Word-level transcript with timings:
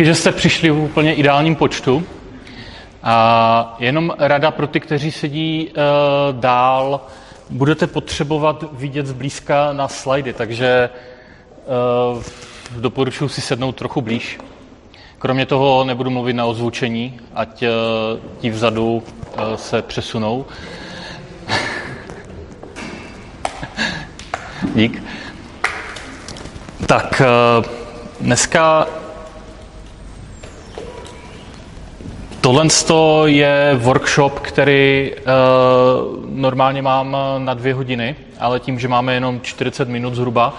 díky, 0.00 0.06
že 0.06 0.14
jste 0.14 0.32
přišli 0.32 0.70
v 0.70 0.78
úplně 0.78 1.14
ideálním 1.14 1.56
počtu. 1.56 2.04
A 3.02 3.76
jenom 3.78 4.12
rada 4.18 4.50
pro 4.50 4.66
ty, 4.66 4.80
kteří 4.80 5.10
sedí 5.10 5.68
uh, 5.68 5.74
dál, 6.40 7.00
budete 7.50 7.86
potřebovat 7.86 8.64
vidět 8.72 9.06
zblízka 9.06 9.72
na 9.72 9.88
slajdy, 9.88 10.32
takže 10.32 10.90
uh, 12.16 12.22
doporučuji 12.76 13.28
si 13.28 13.40
sednout 13.40 13.76
trochu 13.76 14.00
blíž. 14.00 14.38
Kromě 15.18 15.46
toho 15.46 15.84
nebudu 15.84 16.10
mluvit 16.10 16.32
na 16.32 16.46
ozvučení, 16.46 17.20
ať 17.34 17.62
uh, 17.62 17.68
ti 18.38 18.50
vzadu 18.50 18.94
uh, 18.96 19.02
se 19.56 19.82
přesunou. 19.82 20.46
Dík. 24.74 25.02
Tak, 26.86 27.22
uh, 27.58 27.64
dneska 28.20 28.86
Tohle 32.40 32.66
je 33.24 33.74
workshop, 33.74 34.38
který 34.38 35.12
uh, 35.14 35.24
normálně 36.28 36.82
mám 36.82 37.16
na 37.38 37.54
dvě 37.54 37.74
hodiny, 37.74 38.16
ale 38.38 38.60
tím, 38.60 38.78
že 38.78 38.88
máme 38.88 39.14
jenom 39.14 39.40
40 39.40 39.88
minut 39.88 40.14
zhruba, 40.14 40.56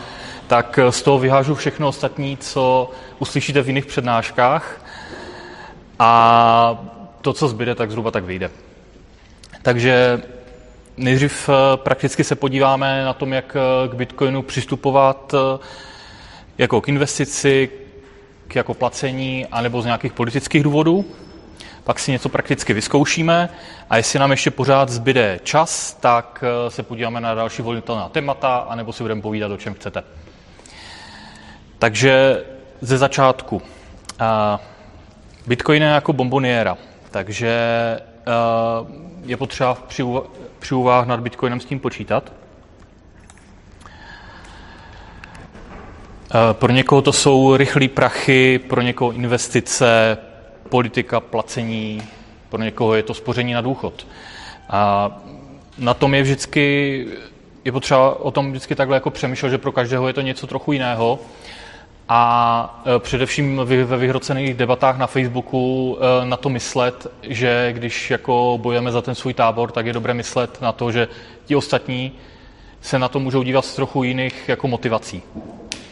tak 0.48 0.80
z 0.90 1.02
toho 1.02 1.20
vyhážu 1.20 1.56
všechno 1.56 1.88
ostatní, 1.88 2.38
co 2.38 2.92
uslyšíte 3.20 3.62
v 3.62 3.68
jiných 3.68 3.86
přednáškách 3.86 4.86
a 6.00 6.84
to, 7.22 7.34
co 7.34 7.48
zbyde, 7.48 7.76
tak 7.76 7.92
zhruba 7.92 8.12
tak 8.12 8.24
vyjde. 8.24 8.50
Takže 9.62 10.22
nejdřív 10.98 11.50
eh, 11.50 11.78
prakticky 11.78 12.24
se 12.24 12.36
podíváme 12.36 13.06
na 13.06 13.14
tom, 13.14 13.34
jak 13.34 13.56
eh, 13.56 13.88
k 13.88 13.94
Bitcoinu 13.94 14.42
přistupovat 14.42 15.34
jako 16.58 16.82
k 16.82 16.90
investici, 16.90 17.70
k 18.48 18.56
jako 18.56 18.74
placení, 18.74 19.46
anebo 19.52 19.82
z 19.82 19.86
nějakých 19.86 20.14
politických 20.14 20.64
důvodů 20.64 21.06
pak 21.84 22.00
si 22.00 22.12
něco 22.12 22.30
prakticky 22.30 22.74
vyzkoušíme 22.74 23.50
a 23.90 23.98
jestli 23.98 24.20
nám 24.20 24.32
ještě 24.32 24.52
pořád 24.52 24.90
zbyde 24.90 25.40
čas, 25.44 25.94
tak 26.00 26.44
eh, 26.44 26.72
se 26.72 26.84
podíváme 26.84 27.22
na 27.22 27.36
další 27.36 27.62
volitelná 27.62 28.10
témata, 28.10 28.58
anebo 28.58 28.94
si 28.94 29.04
budeme 29.04 29.22
povídat, 29.22 29.52
o 29.52 29.58
čem 29.58 29.74
chcete. 29.74 30.04
Takže 31.80 32.44
ze 32.82 32.98
začátku. 32.98 33.62
Eh, 34.22 34.60
Bitcoin 35.48 35.82
je 35.82 35.90
jako 35.90 36.14
bomboniéra, 36.14 36.78
takže 37.12 37.50
eh, 37.50 38.32
je 39.26 39.38
potřeba 39.38 39.78
při 40.60 40.74
úvahách 40.76 41.08
nad 41.08 41.20
Bitcoinem 41.20 41.60
s 41.60 41.66
tím 41.66 41.80
počítat. 41.80 42.32
Pro 46.54 46.72
někoho 46.72 47.02
to 47.02 47.14
jsou 47.14 47.58
rychlé 47.58 47.88
prachy, 47.88 48.60
pro 48.60 48.82
někoho 48.82 49.12
investice, 49.12 50.18
politika 50.72 51.20
placení, 51.20 52.02
pro 52.50 52.64
někoho 52.64 52.96
je 52.96 53.04
to 53.04 53.14
spoření 53.14 53.54
na 53.54 53.62
důchod. 53.62 54.08
A 54.70 55.12
na 55.78 55.94
tom 55.94 56.14
je 56.14 56.24
vždycky, 56.24 56.66
je 57.66 57.72
potřeba 57.72 58.20
o 58.20 58.32
tom 58.32 58.50
vždycky 58.50 58.76
takhle 58.76 58.96
jako 58.96 59.10
přemýšlet, 59.10 59.50
že 59.50 59.58
pro 59.58 59.72
každého 59.72 60.08
je 60.08 60.14
to 60.14 60.22
něco 60.22 60.48
trochu 60.48 60.72
jiného. 60.72 61.20
A 62.10 62.84
e, 62.96 63.00
především 63.00 63.62
ve 63.64 63.98
vyhrocených 63.98 64.54
debatách 64.54 64.98
na 64.98 65.08
Facebooku 65.08 65.98
e, 66.00 66.26
na 66.26 66.38
to 66.38 66.50
myslet, 66.50 67.08
že 67.24 67.74
když 67.74 68.12
jako 68.12 68.60
bojujeme 68.62 68.92
za 68.92 69.02
ten 69.02 69.16
svůj 69.16 69.34
tábor, 69.34 69.72
tak 69.72 69.86
je 69.86 69.94
dobré 69.94 70.14
myslet 70.14 70.62
na 70.62 70.72
to, 70.72 70.92
že 70.92 71.08
ti 71.46 71.56
ostatní 71.56 72.12
se 72.82 73.00
na 73.00 73.08
to 73.08 73.20
můžou 73.20 73.44
dívat 73.44 73.66
z 73.66 73.76
trochu 73.76 74.04
jiných 74.04 74.50
jako 74.50 74.68
motivací. 74.68 75.22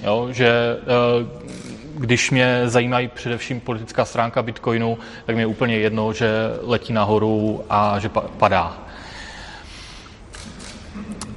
Jo? 0.04 0.28
Že 0.32 0.48
e, 0.48 1.69
když 2.00 2.32
mě 2.32 2.62
zajímají 2.66 3.08
především 3.08 3.60
politická 3.60 4.06
stránka 4.06 4.42
Bitcoinu, 4.42 4.98
tak 5.26 5.36
mi 5.36 5.42
je 5.42 5.46
úplně 5.46 5.78
jedno, 5.78 6.14
že 6.14 6.30
letí 6.62 6.94
nahoru 6.94 7.64
a 7.70 8.00
že 8.00 8.10
padá. 8.38 8.78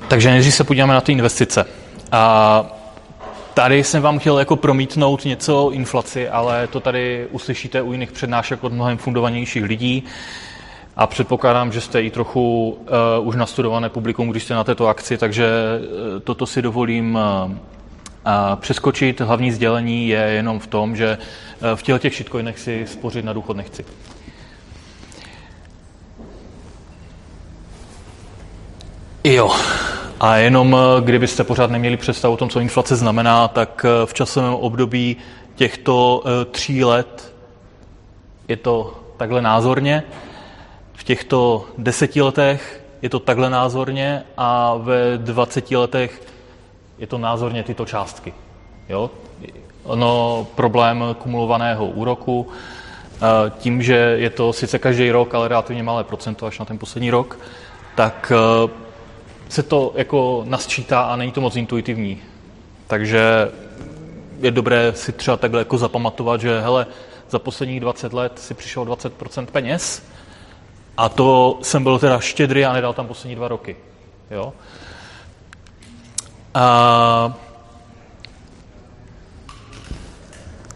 Takže 0.09 0.31
nejdřív 0.31 0.55
se 0.55 0.65
podíváme 0.65 0.95
na 0.95 1.01
ty 1.01 1.13
investice. 1.13 1.67
A 2.13 2.65
tady 3.55 3.85
jsem 3.85 4.03
vám 4.03 4.19
chtěl 4.19 4.39
jako 4.39 4.57
promítnout 4.57 5.25
něco 5.25 5.67
o 5.67 5.71
inflaci, 5.71 6.29
ale 6.29 6.67
to 6.67 6.81
tady 6.81 7.27
uslyšíte 7.31 7.83
u 7.83 7.93
jiných 7.93 8.13
přednášek 8.13 8.65
od 8.65 8.73
mnohem 8.73 8.99
fundovanějších 8.99 9.65
lidí. 9.65 10.05
A 10.97 11.07
předpokládám, 11.07 11.73
že 11.73 11.81
jste 11.81 12.03
i 12.03 12.11
trochu 12.11 12.69
uh, 13.21 13.29
už 13.29 13.37
nastudované 13.37 13.89
publikum, 13.89 14.31
když 14.31 14.45
jste 14.45 14.55
na 14.55 14.65
této 14.65 14.89
akci, 14.89 15.19
takže 15.19 15.47
uh, 15.47 16.21
toto 16.21 16.47
si 16.47 16.63
dovolím 16.63 17.15
uh, 17.15 17.53
a 18.25 18.57
přeskočit 18.57 19.21
hlavní 19.21 19.53
sdělení 19.53 20.09
je 20.09 20.21
jenom 20.21 20.61
v 20.61 20.67
tom, 20.67 20.97
že 20.97 21.19
eh, 21.19 21.77
v 21.77 21.83
těchto 21.83 21.99
těch 21.99 22.15
shitcoinech 22.15 22.59
si 22.59 22.87
spořit 22.87 23.25
na 23.25 23.33
důchod 23.33 23.57
nechci. 23.57 23.85
Jo. 29.25 29.51
A 30.21 30.37
jenom 30.37 30.77
eh, 30.77 31.01
kdybyste 31.01 31.45
pořád 31.45 31.71
neměli 31.71 31.97
představu 31.97 32.35
o 32.35 32.37
tom, 32.37 32.49
co 32.49 32.61
inflace 32.61 32.97
znamená, 32.97 33.49
tak 33.49 33.87
eh, 33.89 34.07
v 34.07 34.15
časovém 34.15 34.55
období 34.55 35.17
těchto 35.55 36.25
tří 36.51 36.85
let 36.85 37.35
je 38.49 38.57
to 38.57 39.01
takhle 39.17 39.43
názorně, 39.43 40.03
v 40.95 41.05
těchto 41.05 41.67
deseti 41.79 42.23
letech 42.23 42.85
je 43.03 43.09
to 43.09 43.19
takhle 43.19 43.51
názorně 43.51 44.23
a 44.37 44.75
ve 44.77 45.19
20 45.19 45.71
letech 45.71 46.32
je 46.99 47.07
to 47.07 47.19
názorně 47.19 47.63
tyto 47.63 47.87
částky. 47.87 48.35
Jo? 48.89 49.11
Ono 49.83 50.47
problém 50.55 51.05
kumulovaného 51.19 51.87
úroku, 51.87 52.49
eh, 53.15 53.19
tím, 53.59 53.83
že 53.83 53.95
je 53.95 54.31
to 54.31 54.53
sice 54.53 54.79
každý 54.79 55.11
rok, 55.11 55.35
ale 55.35 55.49
relativně 55.49 55.83
malé 55.83 56.05
procento 56.05 56.47
až 56.47 56.59
na 56.59 56.65
ten 56.65 56.79
poslední 56.79 57.11
rok, 57.11 57.39
tak 57.95 58.33
eh, 58.35 58.71
se 59.49 59.63
to 59.63 59.93
jako 59.97 60.45
nasčítá 60.47 61.03
a 61.03 61.17
není 61.17 61.33
to 61.33 61.41
moc 61.41 61.57
intuitivní. 61.57 62.23
Takže 62.87 63.51
je 64.41 64.51
dobré 64.51 64.93
si 64.93 65.13
třeba 65.13 65.37
takhle 65.37 65.61
jako 65.61 65.79
zapamatovat, 65.79 66.41
že 66.41 66.61
hele, 66.61 66.87
za 67.31 67.39
posledních 67.39 67.81
20 67.81 68.13
let 68.13 68.39
si 68.39 68.55
přišel 68.55 68.85
20% 68.85 69.47
peněz 69.47 70.03
a 70.97 71.09
to 71.09 71.59
jsem 71.63 71.83
byl 71.83 71.99
teda 71.99 72.21
štědrý 72.21 72.65
a 72.65 72.73
nedal 72.73 72.93
tam 72.93 73.07
poslední 73.07 73.35
dva 73.37 73.49
roky. 73.49 73.77
Jo? 74.31 74.53
A, 76.55 77.35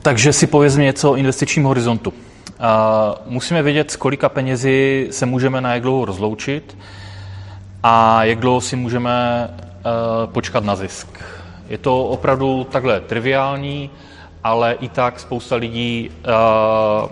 takže 0.02 0.32
si 0.32 0.46
povězme 0.46 0.82
něco 0.82 1.10
o 1.10 1.16
investičním 1.16 1.64
horizontu. 1.64 2.12
A, 2.60 3.14
musíme 3.26 3.62
vědět, 3.62 3.90
s 3.90 3.96
kolika 3.96 4.28
penězi 4.28 5.08
se 5.10 5.26
můžeme 5.26 5.60
na 5.60 5.74
jak 5.74 5.82
dlouho 5.82 6.04
rozloučit 6.04 6.76
a 7.82 8.24
jak 8.24 8.38
dlouho 8.38 8.60
si 8.60 8.76
můžeme 8.76 9.48
uh, 9.48 10.32
počkat 10.32 10.64
na 10.64 10.76
zisk. 10.76 11.08
Je 11.68 11.78
to 11.78 12.04
opravdu 12.04 12.64
takhle 12.64 13.00
triviální, 13.00 13.90
ale 14.44 14.72
i 14.72 14.88
tak 14.88 15.20
spousta 15.20 15.56
lidí 15.56 16.10
uh, 16.10 17.10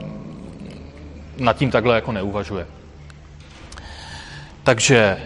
nad 1.37 1.57
tím 1.57 1.71
takhle 1.71 1.95
jako 1.95 2.13
neuvažuje. 2.13 2.67
Takže 4.63 5.17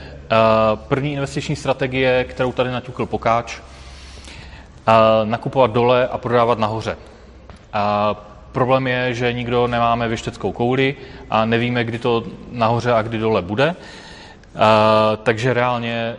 první 0.75 1.13
investiční 1.13 1.57
strategie, 1.57 2.25
kterou 2.25 2.53
tady 2.53 2.71
naťukl 2.71 3.07
Pokáč, 3.07 3.59
eh, 3.59 4.93
nakupovat 5.25 5.71
dole 5.71 6.09
a 6.09 6.19
prodávat 6.19 6.59
nahoře. 6.59 6.97
A 7.73 8.15
problém 8.53 8.87
je, 8.87 9.15
že 9.15 9.33
nikdo 9.33 9.67
nemáme 9.67 10.09
věšteckou 10.09 10.53
kouli 10.53 10.97
a 11.31 11.45
nevíme, 11.45 11.85
kdy 11.85 11.99
to 11.99 12.25
nahoře 12.53 12.93
a 12.93 13.03
kdy 13.03 13.19
dole 13.19 13.43
bude. 13.43 13.77
Eh, 13.77 14.59
takže 15.23 15.55
reálně 15.55 16.17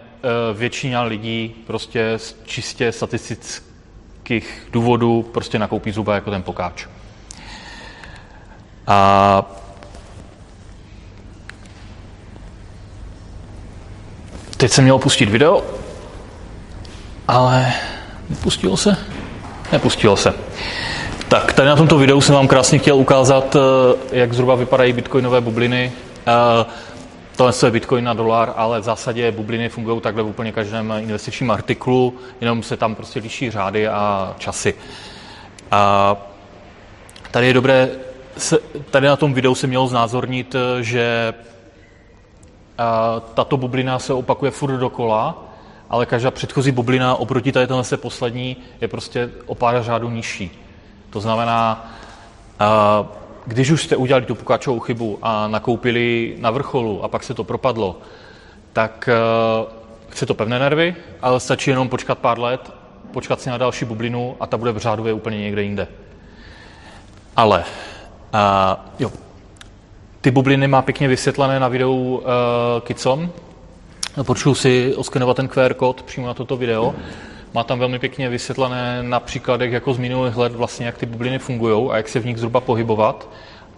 většina 0.53 1.03
lidí 1.03 1.55
prostě 1.67 2.13
z 2.17 2.35
čistě 2.45 2.91
statistických 2.91 4.67
důvodů 4.71 5.23
prostě 5.23 5.59
nakoupí 5.59 5.91
zuba 5.91 6.15
jako 6.15 6.31
ten 6.31 6.43
pokáč. 6.43 6.87
A 8.87 9.45
Teď 14.59 14.71
jsem 14.71 14.83
měl 14.83 14.95
opustit 14.95 15.29
video, 15.29 15.63
ale 17.27 17.73
nepustilo 18.29 18.77
se? 18.77 18.97
Nepustilo 19.71 20.17
se. 20.17 20.33
Tak, 21.27 21.53
tady 21.53 21.69
na 21.69 21.75
tomto 21.75 21.97
videu 21.97 22.21
jsem 22.21 22.35
vám 22.35 22.47
krásně 22.47 22.79
chtěl 22.79 22.95
ukázat, 22.95 23.55
eh, 23.55 23.59
jak 24.19 24.33
zhruba 24.33 24.55
vypadají 24.55 24.93
bitcoinové 24.93 25.41
bubliny. 25.41 25.91
Eh, 26.27 26.65
tohle 27.35 27.53
je 27.65 27.71
bitcoin 27.71 28.05
na 28.05 28.13
dolar, 28.13 28.53
ale 28.55 28.79
v 28.79 28.83
zásadě 28.83 29.31
bubliny 29.31 29.69
fungují 29.69 30.01
takhle 30.01 30.23
v 30.23 30.27
úplně 30.27 30.51
každém 30.51 30.93
investičním 30.99 31.51
artiklu, 31.51 32.13
jenom 32.41 32.63
se 32.63 32.77
tam 32.77 32.95
prostě 32.95 33.19
liší 33.19 33.51
řády 33.51 33.87
a 33.87 34.35
časy. 34.39 34.73
A 35.71 36.15
tady 37.31 37.47
je 37.47 37.53
dobré, 37.53 37.89
tady 38.91 39.07
na 39.07 39.15
tom 39.15 39.33
videu 39.33 39.55
se 39.55 39.67
mělo 39.67 39.87
znázornit, 39.87 40.55
eh, 40.55 40.83
že 40.83 41.33
tato 43.33 43.57
bublina 43.57 43.99
se 43.99 44.13
opakuje 44.13 44.51
furt 44.51 44.77
dokola, 44.77 45.43
ale 45.89 46.05
každá 46.05 46.31
předchozí 46.31 46.71
bublina 46.71 47.15
oproti 47.15 47.51
tady 47.51 47.67
se 47.81 47.97
poslední 47.97 48.57
je 48.81 48.87
prostě 48.87 49.29
o 49.45 49.55
pár 49.55 49.83
řádů 49.83 50.09
nižší. 50.09 50.63
To 51.09 51.19
znamená, 51.19 51.91
když 53.45 53.71
už 53.71 53.83
jste 53.83 53.95
udělali 53.95 54.25
tu 54.25 54.35
pukáčovou 54.35 54.79
chybu 54.79 55.19
a 55.21 55.47
nakoupili 55.47 56.35
na 56.39 56.51
vrcholu 56.51 57.03
a 57.03 57.07
pak 57.07 57.23
se 57.23 57.33
to 57.33 57.43
propadlo, 57.43 57.97
tak 58.73 59.09
chce 60.09 60.25
to 60.25 60.33
pevné 60.33 60.59
nervy, 60.59 60.95
ale 61.21 61.39
stačí 61.39 61.69
jenom 61.69 61.89
počkat 61.89 62.17
pár 62.17 62.39
let, 62.39 62.71
počkat 63.11 63.41
si 63.41 63.49
na 63.49 63.57
další 63.57 63.85
bublinu 63.85 64.37
a 64.39 64.47
ta 64.47 64.57
bude 64.57 64.71
v 64.71 64.77
řádově 64.77 65.13
úplně 65.13 65.37
někde 65.37 65.63
jinde. 65.63 65.87
Ale, 67.35 67.63
uh, 68.33 68.79
jo, 68.99 69.11
ty 70.21 70.31
bubliny 70.31 70.67
má 70.67 70.81
pěkně 70.81 71.07
vysvětlené 71.07 71.59
na 71.59 71.67
videu 71.67 72.15
uh, 72.15 72.23
Kicom. 72.81 73.29
Potřebuji 74.23 74.55
si 74.55 74.95
oskenovat 74.95 75.37
ten 75.37 75.47
QR 75.47 75.73
kód 75.73 76.01
přímo 76.01 76.27
na 76.27 76.33
toto 76.33 76.57
video. 76.57 76.95
Má 77.53 77.63
tam 77.63 77.79
velmi 77.79 77.99
pěkně 77.99 78.29
vysvětlené 78.29 79.03
na 79.03 79.19
příkladech 79.19 79.71
jako 79.71 79.93
z 79.93 79.97
minulých 79.97 80.37
let 80.37 80.55
vlastně, 80.55 80.85
jak 80.85 80.97
ty 80.97 81.05
bubliny 81.05 81.39
fungují 81.39 81.89
a 81.91 81.97
jak 81.97 82.09
se 82.09 82.19
v 82.19 82.25
nich 82.25 82.37
zhruba 82.37 82.59
pohybovat 82.61 83.29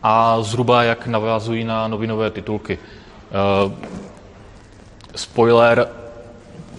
a 0.03 0.41
zhruba 0.41 0.83
jak 0.83 1.07
navazují 1.07 1.63
na 1.63 1.87
novinové 1.87 2.31
titulky. 2.31 2.79
Uh, 3.65 3.73
spoiler, 5.15 5.87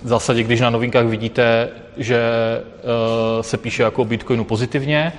v 0.03 0.09
zásadě, 0.09 0.43
když 0.43 0.61
na 0.61 0.70
novinkách 0.70 1.06
vidíte, 1.06 1.69
že 1.97 2.20
uh, 2.64 3.43
se 3.43 3.56
píše 3.56 3.82
jako 3.82 4.03
o 4.03 4.05
Bitcoinu 4.05 4.44
pozitivně, 4.44 5.12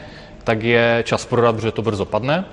tak 0.44 0.64
je 0.64 1.04
čas 1.06 1.26
prodat, 1.26 1.56
protože 1.56 1.72
to 1.72 1.82
brzo 1.82 2.06
padne. 2.06 2.46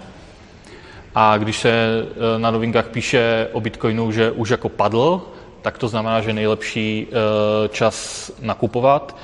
A 1.14 1.38
když 1.38 1.58
se 1.58 2.02
uh, 2.02 2.40
na 2.40 2.50
novinkách 2.50 2.88
píše 2.88 3.48
o 3.52 3.60
Bitcoinu, 3.60 4.12
že 4.12 4.30
už 4.30 4.50
jako 4.50 4.68
padl, 4.68 5.22
tak 5.62 5.78
to 5.78 5.88
znamená, 5.88 6.20
že 6.20 6.32
nejlepší 6.32 7.06
uh, 7.06 7.68
čas 7.68 8.30
nakupovat. 8.40 9.16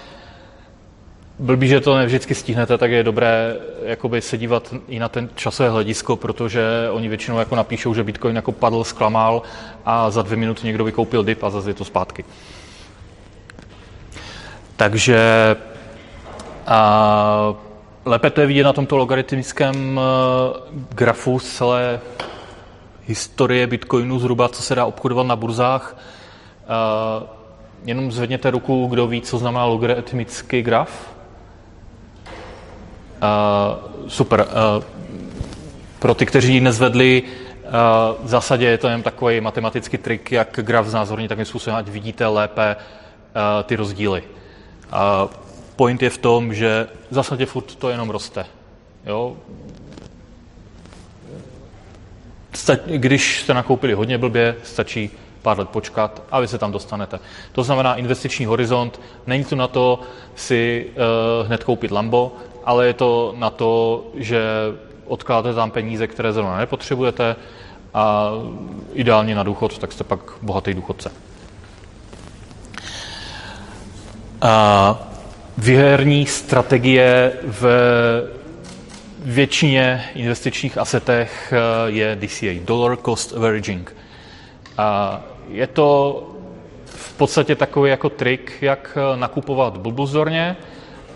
Blbý, 1.38 1.68
že 1.68 1.80
to 1.80 1.96
nevždycky 1.96 2.34
stihnete, 2.34 2.78
tak 2.78 2.90
je 2.90 3.02
dobré 3.02 3.56
jakoby 3.86 4.20
se 4.20 4.38
dívat 4.38 4.74
i 4.88 4.98
na 4.98 5.08
ten 5.08 5.28
časové 5.34 5.70
hledisko, 5.70 6.16
protože 6.16 6.62
oni 6.90 7.08
většinou 7.08 7.38
jako 7.38 7.56
napíšou, 7.56 7.94
že 7.94 8.04
Bitcoin 8.04 8.36
jako 8.36 8.52
padl, 8.52 8.84
zklamal 8.84 9.42
a 9.84 10.10
za 10.10 10.22
dvě 10.22 10.36
minuty 10.36 10.66
někdo 10.66 10.84
vykoupil 10.84 11.24
dip 11.24 11.44
a 11.44 11.50
zase 11.50 11.70
je 11.70 11.74
to 11.74 11.84
zpátky. 11.84 12.24
Takže 14.76 15.20
a, 16.66 17.54
lépe 18.06 18.30
to 18.30 18.40
je 18.40 18.46
vidět 18.46 18.64
na 18.64 18.72
tomto 18.72 18.96
logaritmickém 18.96 20.00
grafu 20.94 21.38
z 21.38 21.56
celé 21.56 22.00
historie 23.06 23.66
Bitcoinu 23.66 24.18
zhruba, 24.18 24.48
co 24.48 24.62
se 24.62 24.74
dá 24.74 24.84
obchodovat 24.84 25.26
na 25.26 25.36
burzách. 25.36 25.96
A, 26.68 27.22
jenom 27.84 28.12
zvedněte 28.12 28.50
ruku, 28.50 28.86
kdo 28.86 29.06
ví, 29.06 29.22
co 29.22 29.38
znamená 29.38 29.64
logaritmický 29.64 30.62
graf. 30.62 31.14
A, 33.20 33.76
super. 34.08 34.46
Pro 35.98 36.14
ty, 36.14 36.26
kteří 36.26 36.60
nezvedli, 36.60 37.22
v 38.22 38.28
zásadě 38.28 38.66
je 38.66 38.78
to 38.78 38.88
jen 38.88 39.02
takový 39.02 39.40
matematický 39.40 39.98
trik, 39.98 40.32
jak 40.32 40.60
graf 40.62 40.86
znázorní 40.86 41.28
takým 41.28 41.44
způsobem, 41.44 41.76
ať 41.76 41.88
vidíte 41.88 42.26
lépe 42.26 42.76
ty 43.64 43.76
rozdíly. 43.76 44.22
Point 45.76 46.02
je 46.02 46.10
v 46.10 46.18
tom, 46.18 46.54
že 46.54 46.88
v 47.10 47.14
zásadě 47.14 47.46
furt 47.46 47.74
to 47.74 47.88
jenom 47.88 48.10
roste. 48.10 48.46
Jo? 49.06 49.36
Když 52.86 53.40
jste 53.42 53.54
nakoupili 53.54 53.92
hodně 53.92 54.18
blbě, 54.18 54.56
stačí 54.64 55.10
pár 55.42 55.58
let 55.58 55.68
počkat 55.68 56.22
a 56.30 56.40
vy 56.40 56.48
se 56.48 56.58
tam 56.58 56.72
dostanete. 56.72 57.18
To 57.52 57.62
znamená 57.62 57.94
investiční 57.94 58.46
horizont. 58.46 59.00
Není 59.26 59.44
to 59.44 59.56
na 59.56 59.68
to 59.68 60.00
si 60.34 60.86
uh, 60.86 61.46
hned 61.46 61.64
koupit 61.64 61.90
Lambo, 61.90 62.32
ale 62.64 62.86
je 62.86 62.94
to 62.94 63.34
na 63.38 63.50
to, 63.50 64.04
že 64.14 64.42
odkládáte 65.06 65.54
tam 65.54 65.70
peníze, 65.70 66.06
které 66.06 66.32
zrovna 66.32 66.58
nepotřebujete 66.58 67.36
a 67.94 68.30
ideálně 68.92 69.34
na 69.34 69.42
důchod, 69.42 69.78
tak 69.78 69.92
jste 69.92 70.04
pak 70.04 70.20
bohatý 70.42 70.74
důchodce. 70.74 71.12
A 74.42 75.15
výherní 75.58 76.26
strategie 76.26 77.32
v 77.42 77.66
většině 79.18 80.04
investičních 80.14 80.78
asetech 80.78 81.52
eh, 81.52 81.90
je 81.90 82.18
DCA, 82.20 82.64
Dollar 82.64 82.96
Cost 82.96 83.36
Averaging. 83.36 83.96
A 84.78 85.20
je 85.48 85.66
to 85.66 86.22
v 86.84 87.12
podstatě 87.12 87.54
takový 87.54 87.90
jako 87.90 88.08
trik, 88.08 88.52
jak 88.60 88.98
eh, 89.00 89.16
nakupovat 89.16 89.76
blbuzorně 89.76 90.56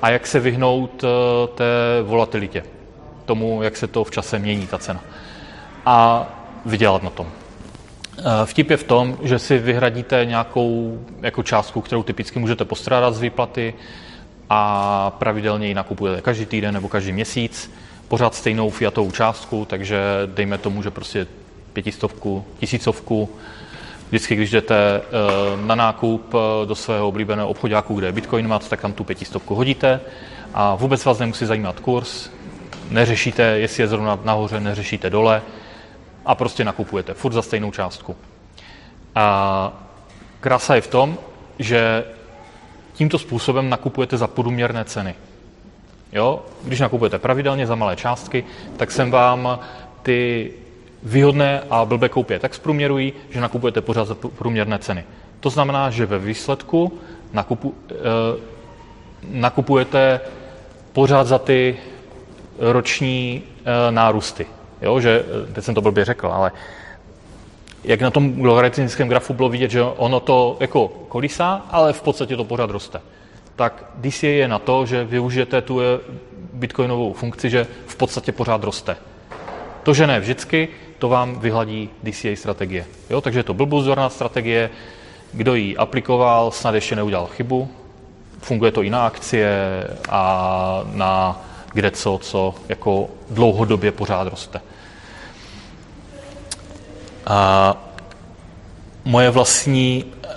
a 0.02 0.10
jak 0.10 0.26
se 0.26 0.40
vyhnout 0.40 1.04
eh, 1.04 1.08
té 1.54 1.64
volatilitě, 2.02 2.62
tomu, 3.24 3.62
jak 3.62 3.76
se 3.76 3.86
to 3.86 4.04
v 4.04 4.10
čase 4.10 4.38
mění, 4.38 4.66
ta 4.66 4.78
cena. 4.78 5.00
A 5.86 6.26
vydělat 6.66 7.02
na 7.02 7.10
tom. 7.10 7.26
Vtip 8.44 8.70
je 8.70 8.76
v 8.76 8.84
tom, 8.84 9.18
že 9.22 9.38
si 9.38 9.58
vyhradíte 9.58 10.24
nějakou 10.24 10.98
jako 11.20 11.42
částku, 11.42 11.80
kterou 11.80 12.02
typicky 12.02 12.38
můžete 12.38 12.64
postrádat 12.64 13.14
z 13.14 13.20
výplaty 13.20 13.74
a 14.50 15.12
pravidelně 15.18 15.68
ji 15.68 15.74
nakupujete 15.74 16.22
každý 16.22 16.46
týden 16.46 16.74
nebo 16.74 16.88
každý 16.88 17.12
měsíc, 17.12 17.72
pořád 18.08 18.34
stejnou 18.34 18.70
fiatovou 18.70 19.10
částku, 19.10 19.64
takže 19.64 20.02
dejme 20.26 20.58
tomu, 20.58 20.82
že 20.82 20.90
prostě 20.90 21.26
pětistovku, 21.72 22.44
tisícovku, 22.58 23.28
vždycky, 24.08 24.36
když 24.36 24.50
jdete 24.50 24.74
eh, 24.76 25.66
na 25.66 25.74
nákup 25.74 26.34
eh, 26.34 26.66
do 26.66 26.74
svého 26.74 27.08
oblíbeného 27.08 27.48
obchodáku, 27.48 27.94
kde 27.94 28.06
je 28.06 28.12
Bitcoin 28.12 28.48
mat, 28.48 28.68
tak 28.68 28.80
tam 28.80 28.92
tu 28.92 29.04
pětistovku 29.04 29.54
hodíte. 29.54 30.00
A 30.54 30.74
vůbec 30.74 31.04
vás 31.04 31.18
nemusí 31.18 31.46
zajímat 31.46 31.80
kurz, 31.80 32.30
neřešíte, 32.90 33.42
jestli 33.42 33.82
je 33.82 33.88
zrovna 33.88 34.18
nahoře, 34.24 34.60
neřešíte 34.60 35.10
dole, 35.10 35.42
a 36.26 36.34
prostě 36.34 36.64
nakupujete, 36.64 37.14
furt 37.14 37.32
za 37.32 37.42
stejnou 37.42 37.70
částku. 37.70 38.16
A 39.14 39.72
krása 40.40 40.74
je 40.74 40.80
v 40.80 40.86
tom, 40.86 41.18
že 41.58 42.04
tímto 43.00 43.18
způsobem 43.18 43.70
nakupujete 43.70 44.16
za 44.16 44.26
průměrné 44.26 44.84
ceny. 44.84 45.14
Jo? 46.12 46.44
Když 46.64 46.80
nakupujete 46.80 47.18
pravidelně 47.18 47.66
za 47.66 47.74
malé 47.74 47.96
částky, 47.96 48.44
tak 48.76 48.90
jsem 48.90 49.10
vám 49.10 49.58
ty 50.02 50.50
výhodné 51.02 51.62
a 51.70 51.84
blbé 51.84 52.08
koupě 52.08 52.38
tak 52.38 52.54
zprůměrují, 52.54 53.12
že 53.30 53.40
nakupujete 53.40 53.80
pořád 53.80 54.04
za 54.04 54.14
průměrné 54.14 54.78
ceny. 54.78 55.04
To 55.40 55.50
znamená, 55.50 55.90
že 55.90 56.06
ve 56.06 56.18
výsledku 56.18 56.92
nakupu, 57.32 57.74
eh, 57.90 57.94
nakupujete 59.24 60.20
pořád 60.92 61.26
za 61.26 61.38
ty 61.38 61.76
roční 62.58 63.42
eh, 63.64 63.92
nárůsty. 63.92 64.46
Jo, 64.82 65.00
že, 65.00 65.24
eh, 65.24 65.52
teď 65.52 65.64
jsem 65.64 65.74
to 65.74 65.80
blbě 65.80 66.04
řekl, 66.04 66.26
ale 66.28 66.52
jak 67.84 68.00
na 68.00 68.10
tom 68.10 68.44
logaritmickém 68.44 69.08
grafu 69.08 69.34
bylo 69.34 69.48
vidět, 69.48 69.70
že 69.70 69.82
ono 69.82 70.20
to 70.20 70.56
jako 70.60 70.88
kolísá, 70.88 71.66
ale 71.70 71.92
v 71.92 72.02
podstatě 72.02 72.36
to 72.36 72.44
pořád 72.44 72.70
roste. 72.70 73.00
Tak 73.56 73.84
DCA 73.94 74.26
je 74.26 74.48
na 74.48 74.58
to, 74.58 74.86
že 74.86 75.04
využijete 75.04 75.62
tu 75.62 75.80
eh, 75.80 75.84
bitcoinovou 76.52 77.12
funkci, 77.12 77.50
že 77.50 77.66
v 77.86 77.96
podstatě 77.96 78.32
pořád 78.32 78.64
roste. 78.64 78.96
To, 79.82 79.94
že 79.94 80.06
ne 80.06 80.20
vždycky, 80.20 80.68
to 80.98 81.08
vám 81.08 81.40
vyhladí 81.40 81.90
DCA 82.02 82.28
strategie. 82.34 82.86
Jo, 83.10 83.20
takže 83.20 83.38
je 83.38 83.44
to 83.44 83.54
blbuzorná 83.54 84.08
strategie, 84.08 84.70
kdo 85.32 85.54
ji 85.54 85.76
aplikoval, 85.76 86.50
snad 86.50 86.74
ještě 86.74 86.96
neudělal 86.96 87.26
chybu. 87.26 87.70
Funguje 88.38 88.72
to 88.72 88.82
i 88.82 88.90
na 88.90 89.06
akcie 89.06 89.50
a 90.08 90.82
na 90.92 91.42
kde 91.72 91.90
co, 91.90 92.18
co 92.22 92.54
jako 92.68 93.08
dlouhodobě 93.30 93.92
pořád 93.92 94.28
roste. 94.28 94.60
A 97.26 97.76
moje 99.04 99.30
vlastní 99.30 100.04
uh, 100.04 100.30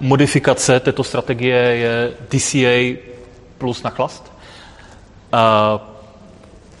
modifikace 0.00 0.80
této 0.80 1.04
strategie 1.04 1.56
je 1.56 2.12
DCA 2.28 2.98
plus 3.58 3.82
nachlast, 3.82 4.32
uh, 5.32 5.38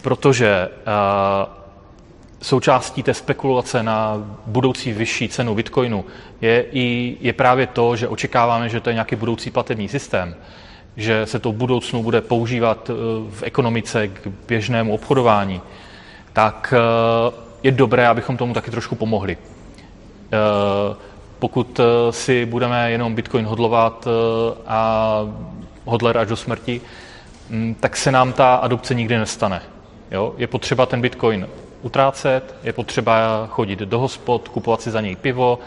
protože 0.02 0.68
uh, 0.68 1.52
součástí 2.42 3.02
té 3.02 3.14
spekulace 3.14 3.82
na 3.82 4.14
budoucí 4.46 4.92
vyšší 4.92 5.28
cenu 5.28 5.54
Bitcoinu 5.54 6.04
je, 6.40 6.64
i, 6.72 7.16
je 7.20 7.32
právě 7.32 7.66
to, 7.66 7.96
že 7.96 8.08
očekáváme, 8.08 8.68
že 8.68 8.80
to 8.80 8.90
je 8.90 8.94
nějaký 8.94 9.16
budoucí 9.16 9.50
platební 9.50 9.88
systém 9.88 10.34
že 10.98 11.26
se 11.26 11.38
to 11.38 11.52
v 11.52 11.54
budoucnu 11.54 12.02
bude 12.02 12.20
používat 12.20 12.90
eh, 12.90 12.94
v 13.30 13.42
ekonomice 13.42 14.08
k 14.08 14.28
běžnému 14.48 14.94
obchodování, 14.94 15.60
tak 16.32 16.74
eh, 16.76 17.47
je 17.62 17.72
dobré, 17.72 18.08
abychom 18.08 18.36
tomu 18.36 18.54
taky 18.54 18.70
trošku 18.70 18.94
pomohli. 18.94 19.36
Eh, 19.36 20.96
pokud 21.38 21.80
si 22.10 22.46
budeme 22.46 22.90
jenom 22.90 23.14
Bitcoin 23.14 23.44
hodlovat 23.44 24.08
a 24.66 25.20
hodler 25.84 26.18
až 26.18 26.28
do 26.28 26.36
smrti, 26.36 26.80
hm, 27.50 27.74
tak 27.80 27.96
se 27.96 28.12
nám 28.12 28.32
ta 28.32 28.54
adopce 28.54 28.94
nikdy 28.94 29.18
nestane. 29.18 29.62
Jo? 30.10 30.34
Je 30.38 30.46
potřeba 30.46 30.86
ten 30.86 31.00
Bitcoin 31.00 31.48
utrácet, 31.82 32.54
je 32.62 32.72
potřeba 32.72 33.46
chodit 33.50 33.78
do 33.78 33.98
hospod, 33.98 34.48
kupovat 34.48 34.82
si 34.82 34.90
za 34.90 35.00
něj 35.00 35.16
pivo, 35.16 35.58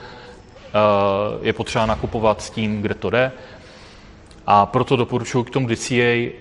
je 1.42 1.54
potřeba 1.54 1.86
nakupovat 1.86 2.42
s 2.42 2.50
tím, 2.50 2.82
kde 2.82 2.96
to 2.96 3.10
jde 3.10 3.32
a 4.48 4.66
proto 4.66 4.96
doporučuji 4.96 5.44
k 5.44 5.50
tomu 5.50 5.68
DCA, 5.68 5.94
eh, 5.94 6.32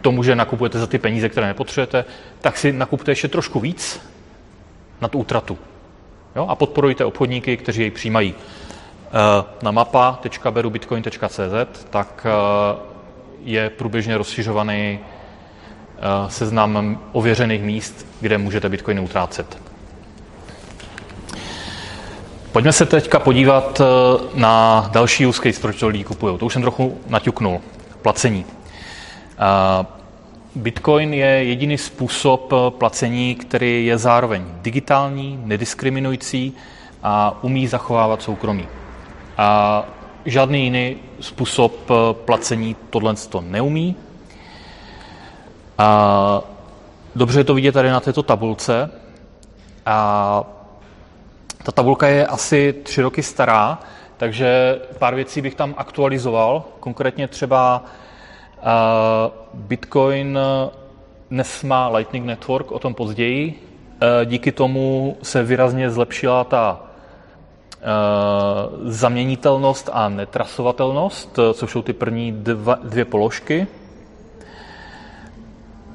tomu, 0.00 0.22
že 0.22 0.34
nakupujete 0.34 0.78
za 0.78 0.86
ty 0.86 0.98
peníze, 0.98 1.28
které 1.28 1.46
nepotřebujete, 1.46 2.04
tak 2.40 2.58
si 2.58 2.72
nakupte 2.72 3.10
ještě 3.10 3.28
trošku 3.28 3.60
víc 3.60 4.00
na 5.02 5.08
tu 5.08 5.18
útratu. 5.18 5.58
Jo? 6.36 6.46
A 6.48 6.54
podporujte 6.54 7.04
obchodníky, 7.04 7.56
kteří 7.56 7.80
jej 7.80 7.90
přijímají. 7.90 8.34
Eh, 8.34 9.44
na 9.62 9.70
mapa.berubitcoin.cz 9.70 11.84
tak 11.90 12.26
eh, 12.26 12.30
je 13.44 13.70
průběžně 13.70 14.18
rozšiřovaný 14.18 14.98
eh, 14.98 15.00
seznam 16.28 17.00
ověřených 17.12 17.62
míst, 17.62 18.06
kde 18.20 18.38
můžete 18.38 18.68
bitcoiny 18.68 19.00
utrácet. 19.00 19.58
Pojďme 22.52 22.72
se 22.72 22.86
teďka 22.86 23.18
podívat 23.18 23.80
na 24.34 24.88
další 24.92 25.26
use 25.26 25.42
case, 25.42 25.60
proč 25.60 25.80
to 25.80 25.88
lidi 25.88 26.04
kupují. 26.04 26.38
To 26.38 26.46
už 26.46 26.52
jsem 26.52 26.62
trochu 26.62 26.98
naťuknul. 27.08 27.60
Placení. 28.02 28.44
Bitcoin 30.54 31.14
je 31.14 31.26
jediný 31.26 31.78
způsob 31.78 32.52
placení, 32.68 33.34
který 33.34 33.86
je 33.86 33.98
zároveň 33.98 34.44
digitální, 34.62 35.40
nediskriminující 35.44 36.52
a 37.02 37.38
umí 37.42 37.66
zachovávat 37.66 38.22
soukromí. 38.22 38.68
A 39.38 39.84
žádný 40.24 40.64
jiný 40.64 40.96
způsob 41.20 41.90
eh, 41.90 41.94
placení 42.12 42.76
tohle 42.90 43.14
to 43.14 43.40
neumí. 43.40 43.96
A 45.78 46.40
dobře 47.16 47.40
je 47.40 47.44
to 47.44 47.54
vidět 47.54 47.72
tady 47.72 47.90
na 47.90 48.00
této 48.00 48.22
tabulce. 48.22 48.90
A 49.86 50.44
ta 51.62 51.72
tabulka 51.72 52.08
je 52.08 52.26
asi 52.26 52.74
tři 52.82 53.02
roky 53.02 53.22
stará, 53.22 53.78
takže 54.16 54.80
pár 54.98 55.14
věcí 55.14 55.40
bych 55.40 55.54
tam 55.54 55.74
aktualizoval. 55.76 56.64
Konkrétně 56.80 57.28
třeba 57.28 57.84
Bitcoin 59.54 60.38
dnes 61.30 61.62
má 61.62 61.88
Lightning 61.88 62.26
Network, 62.26 62.72
o 62.72 62.78
tom 62.78 62.94
později. 62.94 63.68
Uh, 64.02 64.24
díky 64.24 64.52
tomu 64.52 65.16
se 65.22 65.42
výrazně 65.42 65.90
zlepšila 65.90 66.44
ta 66.44 66.92
Eh, 67.82 68.68
zaměnitelnost 68.82 69.90
a 69.92 70.08
netrasovatelnost, 70.08 71.38
eh, 71.38 71.54
což 71.54 71.70
jsou 71.70 71.82
ty 71.82 71.92
první 71.92 72.32
dva, 72.32 72.78
dvě 72.82 73.04
položky. 73.04 73.66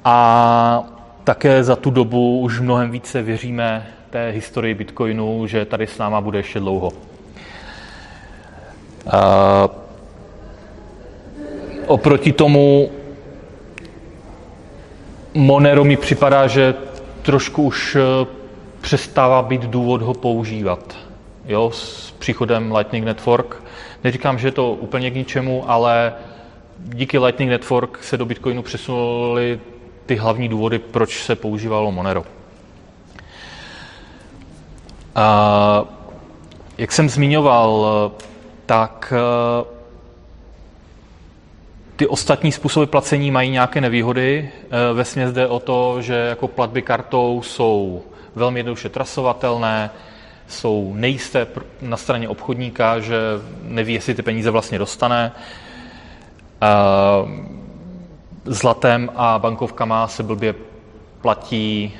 A 0.06 0.84
také 1.24 1.64
za 1.64 1.76
tu 1.76 1.90
dobu 1.90 2.40
už 2.40 2.60
mnohem 2.60 2.92
více 2.92 3.22
věříme 3.22 3.88
té 4.10 4.30
historii 4.30 4.74
Bitcoinu, 4.74 5.48
že 5.48 5.66
tady 5.66 5.88
s 5.88 5.98
náma 5.98 6.22
bude 6.22 6.40
ještě 6.40 6.60
dlouho. 6.60 6.92
A 9.12 9.70
oproti 11.88 12.32
tomu 12.32 12.91
Monero 15.34 15.84
mi 15.84 15.98
připadá, 15.98 16.48
že 16.48 16.75
trošku 17.22 17.63
už 17.63 17.96
eh, 17.96 18.27
přestává 18.82 19.41
být 19.41 19.62
důvod 19.62 20.01
ho 20.01 20.13
používat 20.13 20.98
jo, 21.46 21.72
s 21.74 22.12
příchodem 22.12 22.75
Lightning 22.75 23.06
Network. 23.06 23.63
Neříkám, 24.03 24.39
že 24.39 24.48
je 24.48 24.51
to 24.51 24.72
úplně 24.72 25.12
k 25.12 25.15
ničemu, 25.15 25.63
ale 25.67 26.13
díky 26.79 27.17
Lightning 27.20 27.51
Network 27.51 28.03
se 28.03 28.17
do 28.17 28.25
Bitcoinu 28.25 28.62
přesunuly 28.62 29.60
ty 30.06 30.15
hlavní 30.15 30.50
důvody, 30.50 30.79
proč 30.79 31.24
se 31.24 31.36
používalo 31.36 31.91
Monero. 31.91 32.24
A 35.15 35.84
jak 36.77 36.91
jsem 36.91 37.10
zmiňoval, 37.10 38.12
tak 38.65 39.13
eh, 39.15 39.77
ty 41.98 42.08
ostatní 42.08 42.51
způsoby 42.51 42.86
placení 42.86 43.32
mají 43.32 43.51
nějaké 43.51 43.82
nevýhody. 43.82 44.51
Eh, 44.63 44.94
ve 44.94 45.06
směs 45.06 45.34
jde 45.34 45.48
o 45.48 45.60
to, 45.60 46.01
že 46.01 46.13
jako 46.13 46.48
platby 46.48 46.82
kartou 46.82 47.42
jsou 47.42 48.04
velmi 48.36 48.60
jednoduše 48.60 48.89
trasovatelné, 48.89 49.89
jsou 50.48 50.94
nejisté 50.96 51.48
na 51.82 51.98
straně 51.98 52.30
obchodníka, 52.30 53.00
že 53.00 53.20
neví, 53.63 53.94
jestli 53.94 54.16
ty 54.16 54.22
peníze 54.22 54.51
vlastně 54.51 54.80
dostane. 54.80 55.32
Zlatem 58.46 59.10
a 59.16 59.39
bankovkama 59.39 60.08
se 60.08 60.24
blbě 60.24 60.56
platí 61.22 61.94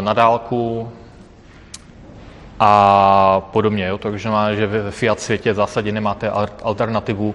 na 0.00 0.12
dálku 0.12 0.92
a 2.60 3.40
podobně. 3.40 3.86
Jo? 3.86 3.98
Takže 3.98 4.28
má, 4.28 4.54
že 4.54 4.66
ve 4.66 4.90
fiat 4.90 5.20
světě 5.20 5.52
v 5.52 5.56
zásadě 5.56 5.92
nemáte 5.92 6.30
alternativu. 6.62 7.34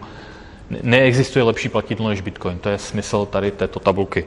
Neexistuje 0.70 1.44
lepší 1.44 1.70
platidlo 1.70 2.10
než 2.10 2.22
Bitcoin. 2.22 2.60
To 2.60 2.70
je 2.70 2.78
smysl 2.78 3.26
tady 3.26 3.52
této 3.52 3.80
tabulky. 3.80 4.26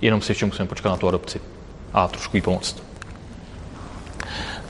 Jenom 0.00 0.20
si 0.20 0.30
ještě 0.30 0.46
musíme 0.46 0.68
počkat 0.68 0.90
na 0.90 0.96
tu 0.96 1.08
adopci 1.08 1.40
a 1.92 2.08
trošku 2.08 2.36
jí 2.36 2.40
pomoct. 2.40 2.82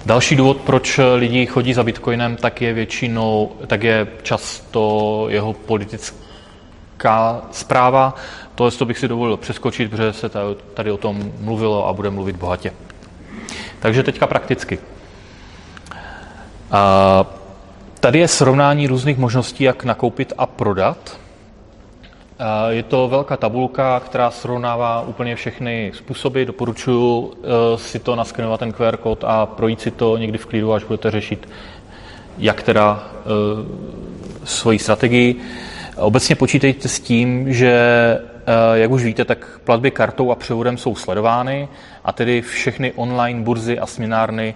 Další 0.06 0.36
důvod, 0.36 0.56
proč 0.56 1.00
lidi 1.16 1.46
chodí 1.46 1.74
za 1.74 1.82
Bitcoinem, 1.82 2.36
tak 2.36 2.62
je 2.62 2.72
většinou, 2.72 3.52
tak 3.66 3.82
je 3.82 4.06
často 4.22 5.26
jeho 5.28 5.52
politická 5.52 7.42
zpráva. 7.50 8.14
Tohle 8.54 8.70
to 8.70 8.84
bych 8.84 8.98
si 8.98 9.08
dovolil 9.08 9.36
přeskočit, 9.36 9.90
protože 9.90 10.12
se 10.12 10.30
tady 10.74 10.90
o 10.90 10.96
tom 10.96 11.32
mluvilo 11.40 11.88
a 11.88 11.92
bude 11.92 12.10
mluvit 12.10 12.36
bohatě. 12.36 12.72
Takže 13.78 14.02
teďka 14.02 14.26
prakticky. 14.26 14.78
Tady 18.00 18.18
je 18.18 18.28
srovnání 18.28 18.86
různých 18.86 19.18
možností, 19.18 19.64
jak 19.64 19.84
nakoupit 19.84 20.32
a 20.38 20.46
prodat. 20.46 21.18
Je 22.68 22.82
to 22.82 23.08
velká 23.08 23.36
tabulka, 23.36 24.00
která 24.00 24.30
srovnává 24.30 25.00
úplně 25.00 25.36
všechny 25.36 25.92
způsoby. 25.94 26.44
Doporučuji 26.44 27.32
eh, 27.32 27.78
si 27.78 27.98
to 27.98 28.16
naskenovat 28.16 28.60
ten 28.60 28.72
QR 28.72 28.96
kód 28.96 29.24
a 29.24 29.46
projít 29.46 29.80
si 29.80 29.90
to 29.90 30.16
někdy 30.16 30.38
v 30.38 30.46
klidu, 30.46 30.72
až 30.72 30.84
budete 30.84 31.10
řešit, 31.10 31.48
jak 32.38 32.62
teda 32.62 33.08
eh, 33.10 33.24
svoji 34.44 34.78
strategii. 34.78 35.40
Obecně 35.96 36.36
počítejte 36.36 36.88
s 36.88 37.00
tím, 37.00 37.52
že 37.52 37.70
eh, 37.70 38.78
jak 38.78 38.90
už 38.90 39.04
víte, 39.04 39.24
tak 39.24 39.60
platby 39.64 39.90
kartou 39.90 40.30
a 40.30 40.34
převodem 40.34 40.78
jsou 40.78 40.94
sledovány 40.94 41.68
a 42.04 42.12
tedy 42.12 42.42
všechny 42.42 42.92
online 42.92 43.40
burzy 43.40 43.78
a 43.78 43.86
směnárny 43.86 44.54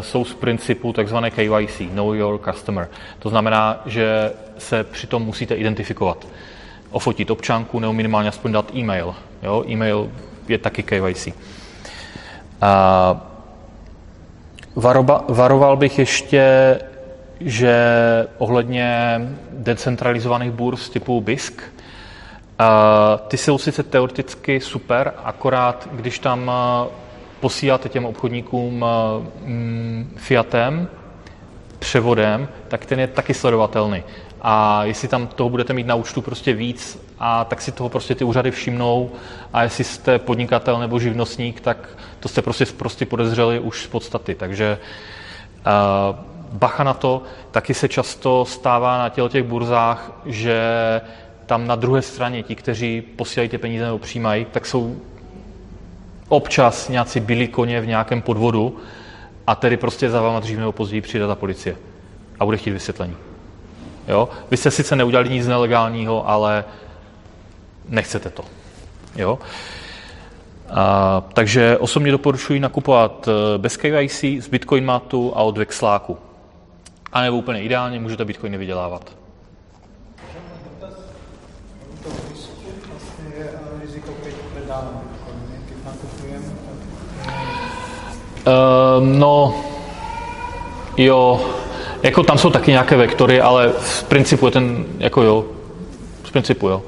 jsou 0.00 0.24
z 0.24 0.34
principu 0.34 0.92
tzv. 0.92 1.16
KYC, 1.30 1.80
Know 1.94 2.14
Your 2.14 2.38
Customer. 2.38 2.88
To 3.18 3.28
znamená, 3.28 3.82
že 3.86 4.32
se 4.58 4.84
přitom 4.84 5.22
musíte 5.22 5.54
identifikovat 5.54 6.26
ofotit 6.90 7.30
občanku 7.30 7.80
nebo 7.80 7.92
minimálně 7.92 8.28
aspoň 8.28 8.52
dát 8.52 8.74
e-mail. 8.74 9.14
Jo? 9.42 9.64
E-mail 9.68 10.10
je 10.48 10.58
taky 10.58 10.82
KYC. 10.82 11.28
A 12.60 13.20
varoba, 14.76 15.24
varoval 15.28 15.76
bych 15.76 15.98
ještě, 15.98 16.78
že 17.40 17.76
ohledně 18.38 19.20
decentralizovaných 19.52 20.50
burz 20.50 20.88
typu 20.88 21.20
BISC, 21.20 21.60
a 22.58 23.18
ty 23.28 23.36
jsou 23.36 23.58
sice 23.58 23.82
teoreticky 23.82 24.60
super, 24.60 25.12
akorát 25.24 25.88
když 25.92 26.18
tam 26.18 26.50
posíláte 27.40 27.88
těm 27.88 28.04
obchodníkům 28.04 28.84
mm, 29.44 30.14
fiatem, 30.16 30.88
převodem, 31.78 32.48
tak 32.68 32.86
ten 32.86 33.00
je 33.00 33.06
taky 33.06 33.34
sledovatelný. 33.34 34.02
A 34.42 34.84
jestli 34.84 35.08
tam 35.08 35.26
toho 35.26 35.50
budete 35.50 35.72
mít 35.72 35.86
na 35.86 35.94
účtu 35.94 36.22
prostě 36.22 36.52
víc, 36.52 37.06
a 37.18 37.44
tak 37.44 37.62
si 37.62 37.72
toho 37.72 37.88
prostě 37.88 38.14
ty 38.14 38.24
úřady 38.24 38.50
všimnou. 38.50 39.10
A 39.52 39.62
jestli 39.62 39.84
jste 39.84 40.18
podnikatel 40.18 40.78
nebo 40.78 40.98
živnostník, 40.98 41.60
tak 41.60 41.88
to 42.20 42.28
jste 42.28 42.42
prostě, 42.42 42.66
prostě 42.66 43.06
podezřeli 43.06 43.60
už 43.60 43.82
z 43.82 43.86
podstaty. 43.86 44.34
Takže 44.34 44.78
uh, 45.66 46.16
bacha 46.52 46.84
na 46.84 46.94
to, 46.94 47.22
taky 47.50 47.74
se 47.74 47.88
často 47.88 48.44
stává 48.44 48.98
na 48.98 49.08
těle 49.08 49.28
těch 49.28 49.42
burzách, 49.42 50.12
že 50.26 50.60
tam 51.46 51.66
na 51.66 51.76
druhé 51.76 52.02
straně 52.02 52.42
ti, 52.42 52.54
kteří 52.54 53.00
posílají 53.00 53.48
ty 53.48 53.58
peníze 53.58 53.84
nebo 53.84 53.98
přijímají, 53.98 54.44
tak 54.44 54.66
jsou 54.66 54.96
občas 56.28 56.88
nějací 56.88 57.20
byli 57.20 57.48
koně 57.48 57.80
v 57.80 57.86
nějakém 57.86 58.22
podvodu 58.22 58.76
a 59.46 59.54
tedy 59.54 59.76
prostě 59.76 60.10
za 60.10 60.20
váma 60.20 60.40
dřív 60.40 60.58
nebo 60.58 60.72
později 60.72 61.00
přijde 61.00 61.26
ta 61.26 61.34
policie 61.34 61.76
a 62.40 62.44
bude 62.44 62.56
chtít 62.56 62.70
vysvětlení. 62.70 63.16
Jo? 64.08 64.28
Vy 64.50 64.56
jste 64.56 64.70
sice 64.70 64.96
neudělali 64.96 65.28
nic 65.28 65.46
nelegálního, 65.46 66.28
ale 66.28 66.64
nechcete 67.88 68.30
to. 68.30 68.44
Jo? 69.16 69.38
A, 70.70 71.22
takže 71.32 71.78
osobně 71.78 72.12
doporučuji 72.12 72.60
nakupovat 72.60 73.28
eh, 73.28 73.58
bez 73.58 73.76
KYC, 73.76 74.24
z 74.40 74.48
Bitcoin 74.48 74.84
matu 74.84 75.32
a 75.36 75.42
od 75.42 75.58
Vexláku. 75.58 76.18
A 77.12 77.22
nebo 77.22 77.36
úplně 77.36 77.62
ideálně 77.62 78.00
můžete 78.00 78.24
Bitcoiny 78.24 78.58
vydělávat. 78.58 79.25
Uh, 88.46 89.04
no, 89.06 89.54
jo, 90.96 91.40
jako 92.02 92.22
tam 92.22 92.38
jsou 92.38 92.50
taky 92.50 92.70
nějaké 92.70 92.96
vektory, 92.96 93.40
ale 93.40 93.72
v 93.78 94.04
principu 94.04 94.46
je 94.46 94.52
ten, 94.52 94.84
jako 94.98 95.22
jo, 95.22 95.44
v 96.22 96.32
principu 96.32 96.68
jo. 96.68 96.82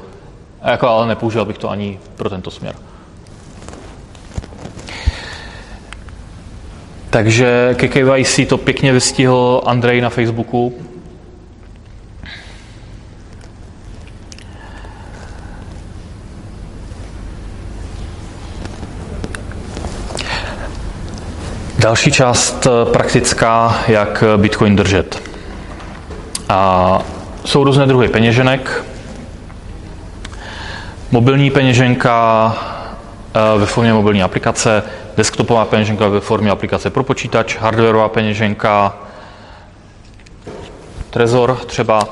A 0.63 0.71
jako, 0.71 0.89
ale 0.89 1.07
nepoužil 1.07 1.45
bych 1.45 1.59
to 1.59 1.71
ani 1.71 1.99
pro 2.17 2.31
tento 2.31 2.51
směr. 2.51 2.75
Takže 7.11 7.75
ke 7.75 7.89
KYC 7.89 8.41
to 8.49 8.59
pěkně 8.59 8.93
vystihl 8.93 9.63
Andrej 9.67 10.01
na 10.01 10.11
Facebooku. 10.11 10.75
Další 21.79 22.13
část 22.13 22.67
eh, 22.67 22.91
praktická, 22.93 23.81
jak 23.89 24.25
Bitcoin 24.37 24.77
držet. 24.77 25.23
A 26.49 26.99
jsou 27.45 27.65
různé 27.65 27.87
druhy 27.87 28.09
peněženek. 28.09 28.85
Mobilní 31.11 31.51
peněženka 31.51 32.57
eh, 33.35 33.59
ve 33.59 33.67
formě 33.67 33.93
mobilní 33.93 34.23
aplikace, 34.23 34.83
desktopová 35.17 35.65
peněženka 35.65 36.09
ve 36.09 36.21
formě 36.21 36.51
aplikace 36.51 36.91
pro 36.91 37.05
počítač, 37.05 37.57
hardwareová 37.57 38.09
peněženka, 38.09 38.97
Trezor 41.11 41.57
třeba, 41.67 42.09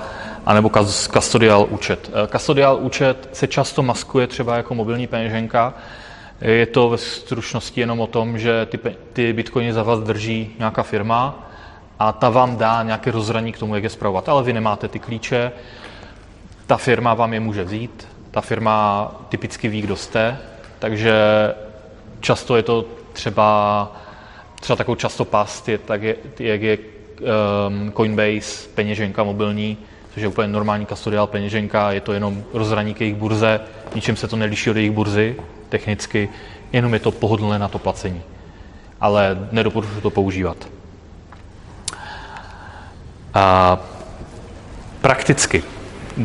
anebo 0.46 0.70
custodial 1.12 1.66
účet. 1.70 2.10
Eh, 2.24 2.38
custodial 2.38 2.78
účet 2.80 3.28
se 3.32 3.46
často 3.46 3.82
maskuje 3.82 4.26
třeba 4.26 4.56
jako 4.56 4.74
mobilní 4.74 5.06
peněženka, 5.06 5.74
je 6.40 6.66
to 6.66 6.88
ve 6.88 6.98
stručnosti 6.98 7.80
jenom 7.80 8.00
o 8.00 8.06
tom, 8.06 8.38
že 8.38 8.66
ty, 8.66 8.78
ty 9.12 9.32
bitcoiny 9.32 9.72
za 9.72 9.82
vás 9.82 10.00
drží 10.00 10.54
nějaká 10.58 10.82
firma 10.82 11.48
a 11.98 12.12
ta 12.12 12.30
vám 12.30 12.56
dá 12.56 12.82
nějaké 12.82 13.10
rozhraní 13.10 13.52
k 13.52 13.58
tomu, 13.58 13.74
jak 13.74 13.84
je 13.84 13.90
zpravovat. 13.90 14.28
Ale 14.28 14.42
vy 14.42 14.52
nemáte 14.52 14.88
ty 14.88 14.98
klíče, 14.98 15.52
ta 16.66 16.76
firma 16.76 17.14
vám 17.14 17.32
je 17.32 17.40
může 17.40 17.64
vzít, 17.64 18.08
ta 18.30 18.40
firma 18.40 19.10
typicky 19.28 19.68
ví, 19.68 19.82
kdo 19.82 19.96
jste, 19.96 20.38
takže 20.78 21.14
často 22.20 22.56
je 22.56 22.62
to 22.62 22.84
třeba, 23.12 23.92
třeba 24.60 24.76
takovou 24.76 24.94
často 24.94 25.24
past, 25.24 25.68
je, 25.68 25.78
tak 25.78 26.02
je, 26.02 26.16
jak 26.38 26.62
je 26.62 26.78
um, 26.78 27.92
Coinbase, 27.92 28.68
peněženka 28.74 29.24
mobilní, 29.24 29.78
což 30.16 30.22
je 30.22 30.28
úplně 30.28 30.48
normální 30.48 30.86
custodial 30.86 31.26
peněženka, 31.26 31.92
je 31.92 32.00
to 32.00 32.12
jenom 32.12 32.44
rozhraní 32.52 32.94
k 32.94 33.00
jejich 33.00 33.14
burze, 33.14 33.60
ničem 33.94 34.16
se 34.16 34.28
to 34.28 34.36
neliší 34.36 34.70
od 34.70 34.76
jejich 34.76 34.90
burzy, 34.90 35.36
technicky, 35.68 36.28
jenom 36.72 36.94
je 36.94 37.00
to 37.00 37.10
pohodlné 37.10 37.58
na 37.58 37.68
to 37.68 37.78
placení. 37.78 38.22
Ale 39.00 39.48
nedoporučuji 39.52 40.00
to 40.00 40.10
používat. 40.10 40.56
A 43.34 43.78
prakticky. 45.00 45.62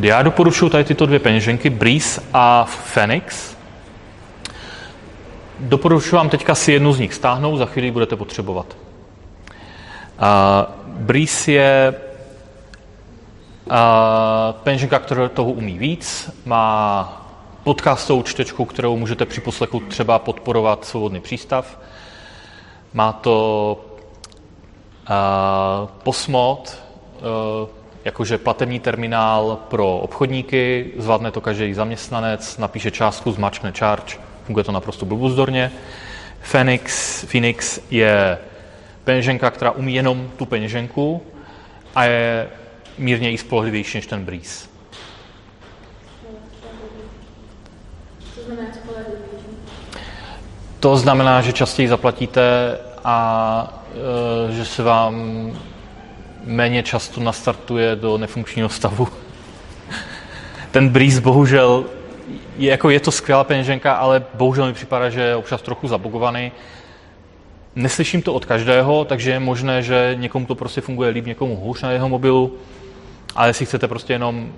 Já 0.01 0.21
doporučuji 0.21 0.69
tady 0.69 0.83
tyto 0.83 1.05
dvě 1.05 1.19
peněženky, 1.19 1.69
Breeze 1.69 2.21
a 2.33 2.65
Phoenix. 2.93 3.55
Doporučuji 5.59 6.15
vám 6.15 6.29
teďka 6.29 6.55
si 6.55 6.71
jednu 6.71 6.93
z 6.93 6.99
nich 6.99 7.13
stáhnout, 7.13 7.57
za 7.57 7.65
chvíli 7.65 7.91
budete 7.91 8.15
potřebovat. 8.15 8.77
A 10.19 10.67
Breeze 10.85 11.51
je 11.51 11.93
a 13.69 14.53
peněženka, 14.63 14.99
která 14.99 15.29
toho 15.29 15.51
umí 15.51 15.77
víc, 15.77 16.31
má 16.45 17.17
podcastovou 17.63 18.23
čtečku, 18.23 18.65
kterou 18.65 18.97
můžete 18.97 19.25
při 19.25 19.41
poslechu 19.41 19.79
třeba 19.79 20.19
podporovat 20.19 20.85
svobodný 20.85 21.19
přístav. 21.19 21.79
Má 22.93 23.11
to 23.13 23.77
uh, 25.09 25.89
posmod, 26.03 26.77
uh, 27.63 27.69
jakože 28.05 28.37
platební 28.37 28.79
terminál 28.79 29.57
pro 29.67 29.97
obchodníky, 29.97 30.91
zvládne 30.97 31.31
to 31.31 31.41
každý 31.41 31.73
zaměstnanec, 31.73 32.57
napíše 32.57 32.91
částku, 32.91 33.31
zmačkne 33.31 33.71
charge, 33.71 34.17
funguje 34.45 34.63
to 34.63 34.71
naprosto 34.71 35.05
blbuzdorně. 35.05 35.71
Phoenix, 36.41 37.21
Phoenix 37.25 37.79
je 37.91 38.37
peněženka, 39.03 39.51
která 39.51 39.71
umí 39.71 39.93
jenom 39.93 40.29
tu 40.37 40.45
peněženku 40.45 41.21
a 41.95 42.03
je 42.03 42.47
mírně 42.97 43.31
i 43.31 43.37
spolehlivější 43.37 43.97
než 43.97 44.05
ten 44.05 44.25
Breeze. 44.25 44.71
To 50.79 50.97
znamená, 50.97 51.41
že 51.41 51.53
častěji 51.53 51.87
zaplatíte 51.87 52.77
a 53.03 53.83
e, 54.49 54.51
že 54.51 54.65
se 54.65 54.83
vám 54.83 55.15
méně 56.43 56.83
často 56.83 57.21
nastartuje 57.21 57.95
do 57.95 58.17
nefunkčního 58.17 58.69
stavu. 58.69 59.07
Ten 60.71 60.89
Breeze 60.89 61.21
bohužel, 61.21 61.85
je, 62.57 62.69
jako 62.69 62.89
je 62.89 62.99
to 62.99 63.11
skvělá 63.11 63.43
peněženka, 63.43 63.93
ale 63.93 64.23
bohužel 64.33 64.65
mi 64.65 64.73
připadá, 64.73 65.09
že 65.09 65.21
je 65.21 65.35
občas 65.35 65.61
trochu 65.61 65.87
zabugovaný. 65.87 66.51
Neslyším 67.75 68.21
to 68.21 68.33
od 68.33 68.45
každého, 68.45 69.05
takže 69.05 69.31
je 69.31 69.39
možné, 69.39 69.83
že 69.83 70.15
někomu 70.19 70.45
to 70.45 70.55
prostě 70.55 70.81
funguje 70.81 71.09
líp, 71.09 71.25
někomu 71.25 71.55
hůř 71.55 71.81
na 71.81 71.91
jeho 71.91 72.09
mobilu, 72.09 72.57
ale 73.35 73.49
jestli 73.49 73.65
chcete 73.65 73.87
prostě 73.87 74.13
jenom 74.13 74.51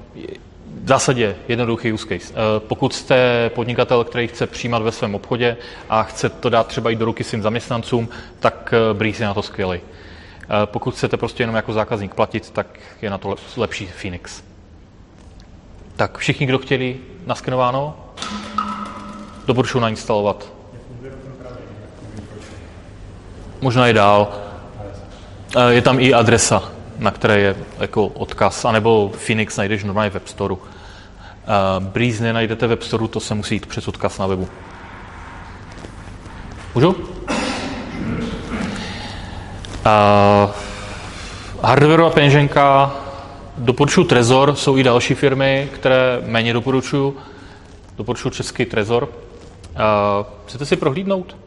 v 0.84 0.88
zásadě 0.88 1.36
jednoduchý 1.48 1.94
use 1.94 2.08
case. 2.08 2.34
Eh, 2.34 2.60
pokud 2.60 2.94
jste 2.94 3.50
podnikatel, 3.56 4.04
který 4.04 4.28
chce 4.28 4.48
přijímat 4.48 4.82
ve 4.82 4.92
svém 4.92 5.16
obchodě 5.16 5.58
a 5.90 6.04
chce 6.04 6.30
to 6.30 6.50
dát 6.50 6.68
třeba 6.68 6.92
i 6.92 6.96
do 6.96 7.06
ruky 7.06 7.24
svým 7.24 7.42
zaměstnancům, 7.42 8.10
tak 8.40 8.74
eh, 8.74 8.94
Breeze 8.94 9.24
je 9.24 9.28
na 9.28 9.34
to 9.34 9.42
skvělý. 9.42 9.80
Eh, 9.80 10.48
pokud 10.66 10.94
chcete 10.94 11.18
prostě 11.18 11.44
jenom 11.44 11.56
jako 11.56 11.74
zákazník 11.74 12.14
platit, 12.14 12.50
tak 12.50 12.80
je 13.02 13.10
na 13.10 13.18
to 13.18 13.36
lepší 13.58 13.88
Phoenix. 13.88 14.44
Tak 15.96 16.18
všichni, 16.18 16.46
kdo 16.46 16.58
chtěli 16.58 16.98
naskenováno, 17.26 17.98
doporučuji 19.46 19.80
nainstalovat. 19.80 20.63
Možná 23.64 23.88
i 23.88 23.94
dál. 23.94 24.28
Je 25.70 25.82
tam 25.82 26.00
i 26.00 26.14
adresa 26.14 26.64
na 27.00 27.12
které 27.12 27.40
je 27.40 27.56
jako 27.80 28.08
odkaz, 28.08 28.66
anebo 28.66 29.12
Phoenix 29.26 29.58
najdeš 29.58 29.84
normálně 29.84 30.10
v 30.10 30.14
Web 30.14 30.28
Store. 30.28 30.54
Uh, 30.54 30.60
Breeze 31.80 32.24
nenajdete 32.24 32.68
v 32.68 32.70
Web 32.70 32.84
Store, 32.84 33.08
to 33.08 33.20
se 33.20 33.36
musí 33.36 33.56
jít 33.56 33.66
přes 33.66 33.88
odkaz 33.88 34.18
na 34.18 34.28
webu. 34.28 34.48
Můžu? 36.76 36.90
Uh, 36.90 36.96
hardwareová 41.62 42.10
peněženka, 42.10 42.94
doporučuji 43.58 44.04
Trezor, 44.04 44.56
jsou 44.56 44.78
i 44.78 44.84
další 44.84 45.14
firmy, 45.14 45.70
které 45.74 46.22
méně 46.26 46.54
doporučuji. 46.54 47.18
Doporučuji 47.98 48.30
český 48.30 48.66
Trezor. 48.66 49.10
Chcete 50.46 50.66
si 50.66 50.76
prohlídnout? 50.76 51.43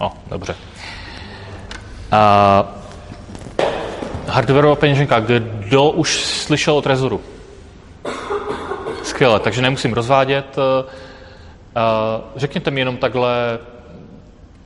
No, 0.00 0.12
dobře. 0.30 0.54
Uh, 2.12 2.80
hardwareová 4.30 4.76
peněženka, 4.76 5.20
kdo 5.20 5.90
už 5.90 6.24
slyšel 6.24 6.76
o 6.76 6.82
Trezoru? 6.82 7.20
Skvěle, 9.02 9.40
takže 9.40 9.62
nemusím 9.62 9.92
rozvádět. 9.92 10.56
Eh, 10.58 10.90
eh, 11.76 12.20
řekněte 12.36 12.70
mi 12.70 12.80
jenom 12.80 12.96
takhle, 12.96 13.58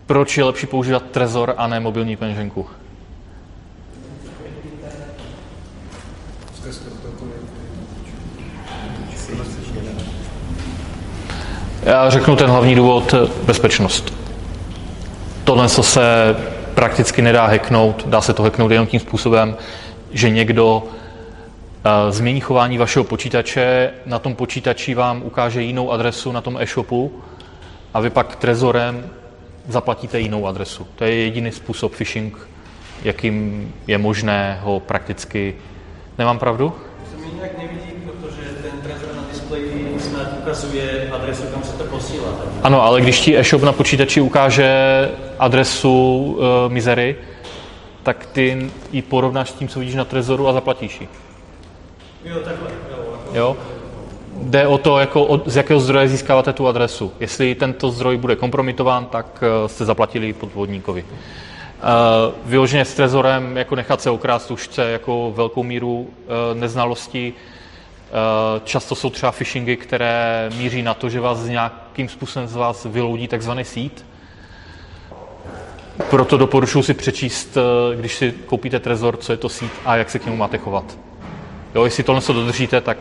proč 0.06 0.38
je 0.38 0.44
lepší 0.44 0.66
používat 0.66 1.02
Trezor 1.10 1.54
a 1.56 1.66
ne 1.66 1.80
mobilní 1.80 2.16
peněženku? 2.16 2.66
Já 11.82 12.10
řeknu 12.10 12.36
ten 12.36 12.50
hlavní 12.50 12.74
důvod, 12.74 13.14
bezpečnost. 13.46 14.23
Tohle, 15.44 15.68
co 15.68 15.83
se 15.83 16.37
prakticky 16.74 17.22
nedá 17.22 17.46
hacknout, 17.46 18.09
dá 18.09 18.20
se 18.20 18.33
to 18.33 18.42
hacknout 18.42 18.70
jenom 18.70 18.87
tím 18.87 19.00
způsobem, 19.00 19.57
že 20.11 20.30
někdo 20.30 20.76
uh, 20.76 20.90
změní 22.11 22.40
chování 22.40 22.78
vašeho 22.78 23.04
počítače, 23.04 23.90
na 24.07 24.18
tom 24.18 24.35
počítači 24.35 24.94
vám 24.94 25.22
ukáže 25.22 25.62
jinou 25.62 25.92
adresu 25.92 26.33
na 26.33 26.40
tom 26.40 26.59
e-shopu 26.61 27.22
a 27.94 28.00
vy 28.00 28.11
pak 28.11 28.37
trezorem 28.37 29.11
zaplatíte 29.68 30.20
jinou 30.20 30.46
adresu. 30.46 30.87
To 30.96 31.04
je 31.04 31.14
jediný 31.14 31.52
způsob 31.52 31.92
phishing, 31.96 32.48
jakým 33.02 33.72
je 33.87 33.98
možné 33.98 34.61
ho 34.62 34.80
prakticky... 34.80 35.54
Nemám 36.18 36.38
pravdu? 36.38 36.72
nějak 37.37 37.59
nevidí, 37.59 37.92
protože 38.04 38.42
ten 38.62 38.80
trezor 38.80 39.16
na 39.16 39.24
displeji 39.33 39.96
snad 40.00 40.34
ukazuje 40.44 41.11
adresu, 41.12 41.42
kam 41.52 41.62
se 41.62 41.72
to 41.72 41.85
posílá. 41.85 42.28
Ano, 42.62 42.83
ale 42.83 43.00
když 43.00 43.20
ti 43.20 43.38
e-shop 43.38 43.62
na 43.62 43.72
počítači 43.72 44.20
ukáže 44.20 44.68
adresu 45.38 46.22
uh, 46.38 46.72
mizery, 46.72 47.16
tak 48.02 48.26
ty 48.26 48.70
ji 48.92 49.02
porovnáš 49.02 49.50
s 49.50 49.52
tím, 49.52 49.68
co 49.68 49.80
vidíš 49.80 49.94
na 49.94 50.04
trezoru 50.04 50.48
a 50.48 50.52
zaplatíš 50.52 51.00
ji. 51.00 51.09
Jo, 52.24 52.37
takhle. 52.44 52.68
Jo, 52.90 53.04
jo? 53.35 53.57
Jde 54.37 54.66
o 54.66 54.78
to, 54.78 54.98
jako 54.98 55.24
od, 55.24 55.48
z 55.48 55.57
jakého 55.57 55.80
zdroje 55.80 56.09
získáváte 56.09 56.52
tu 56.52 56.68
adresu. 56.68 57.12
Jestli 57.20 57.54
tento 57.54 57.90
zdroj 57.90 58.16
bude 58.16 58.37
kompromitován, 58.37 59.07
tak 59.07 59.26
uh, 59.42 59.68
jste 59.68 59.85
zaplatili 59.85 60.33
podvodníkovi. 60.33 61.04
Uh, 61.04 62.35
vyloženě 62.44 62.85
s 62.85 62.94
trezorem, 62.94 63.57
jako 63.57 63.76
nechat 63.76 64.00
se 64.00 64.11
okrást 64.11 64.50
už 64.50 64.68
chce 64.68 64.90
jako 64.90 65.33
velkou 65.37 65.62
míru 65.62 66.00
uh, 66.00 66.09
neznalosti, 66.61 67.33
často 68.64 68.94
jsou 68.94 69.11
třeba 69.11 69.33
phishingy, 69.33 69.77
které 69.77 70.50
míří 70.57 70.83
na 70.83 70.94
to, 70.94 71.09
že 71.09 71.20
vás 71.20 71.44
nějakým 71.44 72.09
způsobem 72.09 72.48
z 72.48 72.55
vás 72.55 72.85
vyloudí 72.85 73.29
takzvaný 73.29 73.64
seed. 73.64 74.05
Proto 76.11 76.37
doporučuji 76.37 76.83
si 76.83 76.94
přečíst, 76.94 77.57
eh, 77.57 77.96
když 77.96 78.14
si 78.14 78.35
koupíte 78.46 78.81
trezor, 78.81 79.16
co 79.16 79.33
je 79.33 79.37
to 79.37 79.48
seed 79.48 79.72
a 79.85 79.96
jak 79.96 80.11
se 80.11 80.18
k 80.18 80.24
němu 80.24 80.37
máte 80.37 80.59
chovat. 80.59 80.98
Jo, 81.74 81.85
jestli 81.85 82.03
tohle 82.03 82.20
se 82.20 82.33
dodržíte, 82.33 82.81
tak 82.81 82.98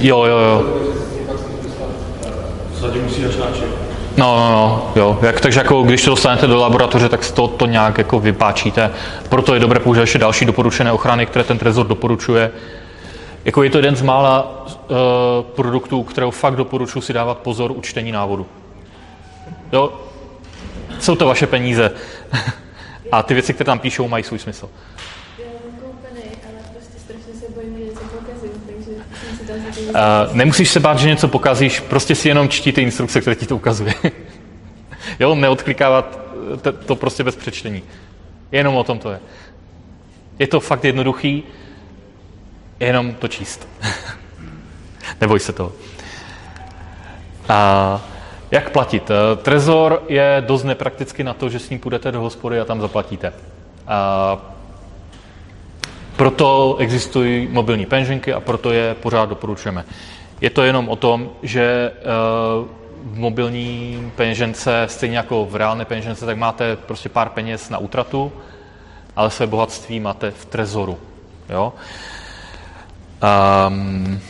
Jo, 0.00 0.24
jo, 0.24 0.38
jo. 0.38 0.64
Zatím 2.80 3.02
musí 3.02 3.22
začáček. 3.22 3.87
No, 4.18 4.36
no, 4.36 4.50
no, 4.50 4.92
jo. 4.96 5.18
Jak, 5.22 5.40
takže 5.40 5.60
jako, 5.60 5.82
když 5.82 6.04
to 6.04 6.10
dostanete 6.10 6.46
do 6.46 6.60
laboratoře, 6.60 7.08
tak 7.08 7.30
to, 7.32 7.48
to 7.48 7.66
nějak 7.66 7.98
jako 7.98 8.20
vypáčíte. 8.20 8.90
Proto 9.28 9.54
je 9.54 9.60
dobré 9.60 9.80
používat 9.80 10.02
ještě 10.02 10.18
další 10.18 10.44
doporučené 10.44 10.92
ochrany, 10.92 11.26
které 11.26 11.44
ten 11.44 11.58
Trezor 11.58 11.86
doporučuje. 11.86 12.50
Jako 13.44 13.62
je 13.62 13.70
to 13.70 13.78
jeden 13.78 13.96
z 13.96 14.02
mála 14.02 14.66
uh, 14.66 14.96
produktů, 15.42 16.02
kterou 16.02 16.30
fakt 16.30 16.56
doporučuji 16.56 17.00
si 17.00 17.12
dávat 17.12 17.38
pozor 17.38 17.72
u 17.72 17.80
čtení 17.80 18.12
návodu. 18.12 18.46
Jo, 19.72 19.92
jsou 21.00 21.14
to 21.14 21.26
vaše 21.26 21.46
peníze. 21.46 21.90
A 23.12 23.22
ty 23.22 23.34
věci, 23.34 23.54
které 23.54 23.66
tam 23.66 23.78
píšou, 23.78 24.08
mají 24.08 24.24
svůj 24.24 24.38
smysl. 24.38 24.68
Nemusíš 30.32 30.70
se 30.70 30.80
bát, 30.80 30.98
že 30.98 31.08
něco 31.08 31.28
pokazíš, 31.28 31.80
prostě 31.80 32.14
si 32.14 32.28
jenom 32.28 32.48
čti 32.48 32.72
ty 32.72 32.82
instrukce, 32.82 33.20
které 33.20 33.36
ti 33.36 33.46
to 33.46 33.56
ukazuje. 33.56 33.94
jo, 35.20 35.34
neodklikávat 35.34 36.18
to, 36.86 36.96
prostě 36.96 37.24
bez 37.24 37.36
přečtení. 37.36 37.82
Jenom 38.52 38.76
o 38.76 38.84
tom 38.84 38.98
to 38.98 39.10
je. 39.10 39.20
Je 40.38 40.46
to 40.46 40.60
fakt 40.60 40.84
jednoduchý, 40.84 41.42
jenom 42.80 43.14
to 43.14 43.28
číst. 43.28 43.68
Neboj 45.20 45.40
se 45.40 45.52
toho. 45.52 45.72
A 47.48 48.00
jak 48.50 48.70
platit? 48.70 49.10
Eh, 49.10 49.36
Trezor 49.36 50.02
je 50.08 50.44
dost 50.46 50.64
neprakticky 50.64 51.24
na 51.24 51.34
to, 51.34 51.48
že 51.48 51.58
s 51.58 51.70
ním 51.70 51.78
půjdete 51.78 52.12
do 52.12 52.20
hospody 52.20 52.60
a 52.60 52.64
tam 52.64 52.80
zaplatíte. 52.80 53.32
A 53.86 54.38
proto 56.18 56.76
existují 56.78 57.48
mobilní 57.50 57.86
penženky 57.86 58.32
a 58.32 58.40
proto 58.40 58.72
je 58.72 58.94
pořád 58.94 59.28
doporučujeme. 59.28 59.84
Je 60.40 60.50
to 60.50 60.62
jenom 60.62 60.88
o 60.88 60.96
tom, 60.96 61.30
že 61.42 61.62
eh, 61.62 62.04
v 63.02 63.18
mobilní 63.18 64.10
penžence, 64.16 64.84
stejně 64.86 65.16
jako 65.16 65.44
v 65.44 65.56
reálné 65.56 65.84
penžence, 65.84 66.26
tak 66.26 66.36
máte 66.36 66.76
prostě 66.76 67.08
pár 67.08 67.28
peněz 67.28 67.70
na 67.70 67.78
útratu, 67.78 68.32
ale 69.16 69.30
své 69.30 69.46
bohatství 69.46 70.00
máte 70.00 70.30
v 70.30 70.44
trezoru. 70.44 70.98
Jo? 71.48 71.72
Um, 73.68 74.20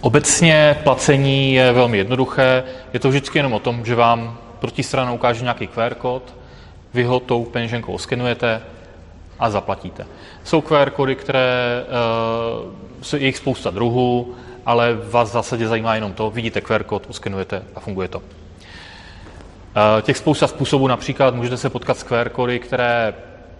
obecně 0.00 0.76
placení 0.82 1.54
je 1.54 1.72
velmi 1.72 1.98
jednoduché. 1.98 2.64
Je 2.92 3.00
to 3.00 3.08
vždycky 3.08 3.38
jenom 3.38 3.52
o 3.52 3.58
tom, 3.58 3.84
že 3.84 3.94
vám 3.94 4.38
protistrana 4.58 5.12
ukáže 5.12 5.42
nějaký 5.42 5.66
QR 5.66 5.94
kód, 5.94 6.34
vy 6.94 7.04
ho 7.04 7.20
tou 7.20 7.44
peněženkou 7.44 7.92
oskenujete 7.92 8.62
a 9.38 9.50
zaplatíte. 9.50 10.06
Jsou 10.44 10.60
QR 10.60 10.90
kody, 10.90 11.16
které 11.16 11.84
uh, 11.84 12.72
jsou 13.02 13.16
jich 13.16 13.36
spousta 13.36 13.70
druhů, 13.70 14.34
ale 14.66 14.94
vás 14.94 15.28
v 15.28 15.32
zásadě 15.32 15.68
zajímá 15.68 15.94
jenom 15.94 16.12
to, 16.12 16.30
vidíte 16.30 16.60
QR 16.60 16.84
kód, 16.84 17.06
oskenujete 17.08 17.62
a 17.74 17.80
funguje 17.80 18.08
to. 18.08 18.18
Uh, 18.18 18.24
těch 20.02 20.16
spousta 20.16 20.46
způsobů, 20.46 20.86
například 20.86 21.34
můžete 21.34 21.56
se 21.56 21.70
potkat 21.70 21.98
s 21.98 22.02
QR 22.02 22.28
kody, 22.28 22.58
které 22.58 23.14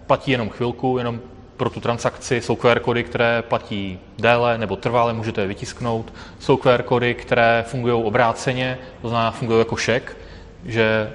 platí 0.07 0.31
jenom 0.31 0.49
chvilku, 0.49 0.97
jenom 0.97 1.19
pro 1.57 1.69
tu 1.69 1.79
transakci. 1.79 2.41
Jsou 2.41 2.55
QR 2.55 2.79
kody, 2.79 3.03
které 3.03 3.41
platí 3.41 3.99
déle 4.17 4.57
nebo 4.57 4.75
trvále, 4.75 5.13
můžete 5.13 5.41
je 5.41 5.47
vytisknout. 5.47 6.13
Jsou 6.39 6.57
QR 6.57 6.81
kody, 6.83 7.13
které 7.13 7.65
fungují 7.67 7.93
obráceně, 7.93 8.77
to 9.01 9.09
znamená 9.09 9.31
fungují 9.31 9.59
jako 9.59 9.75
šek, 9.75 10.17
že 10.65 11.11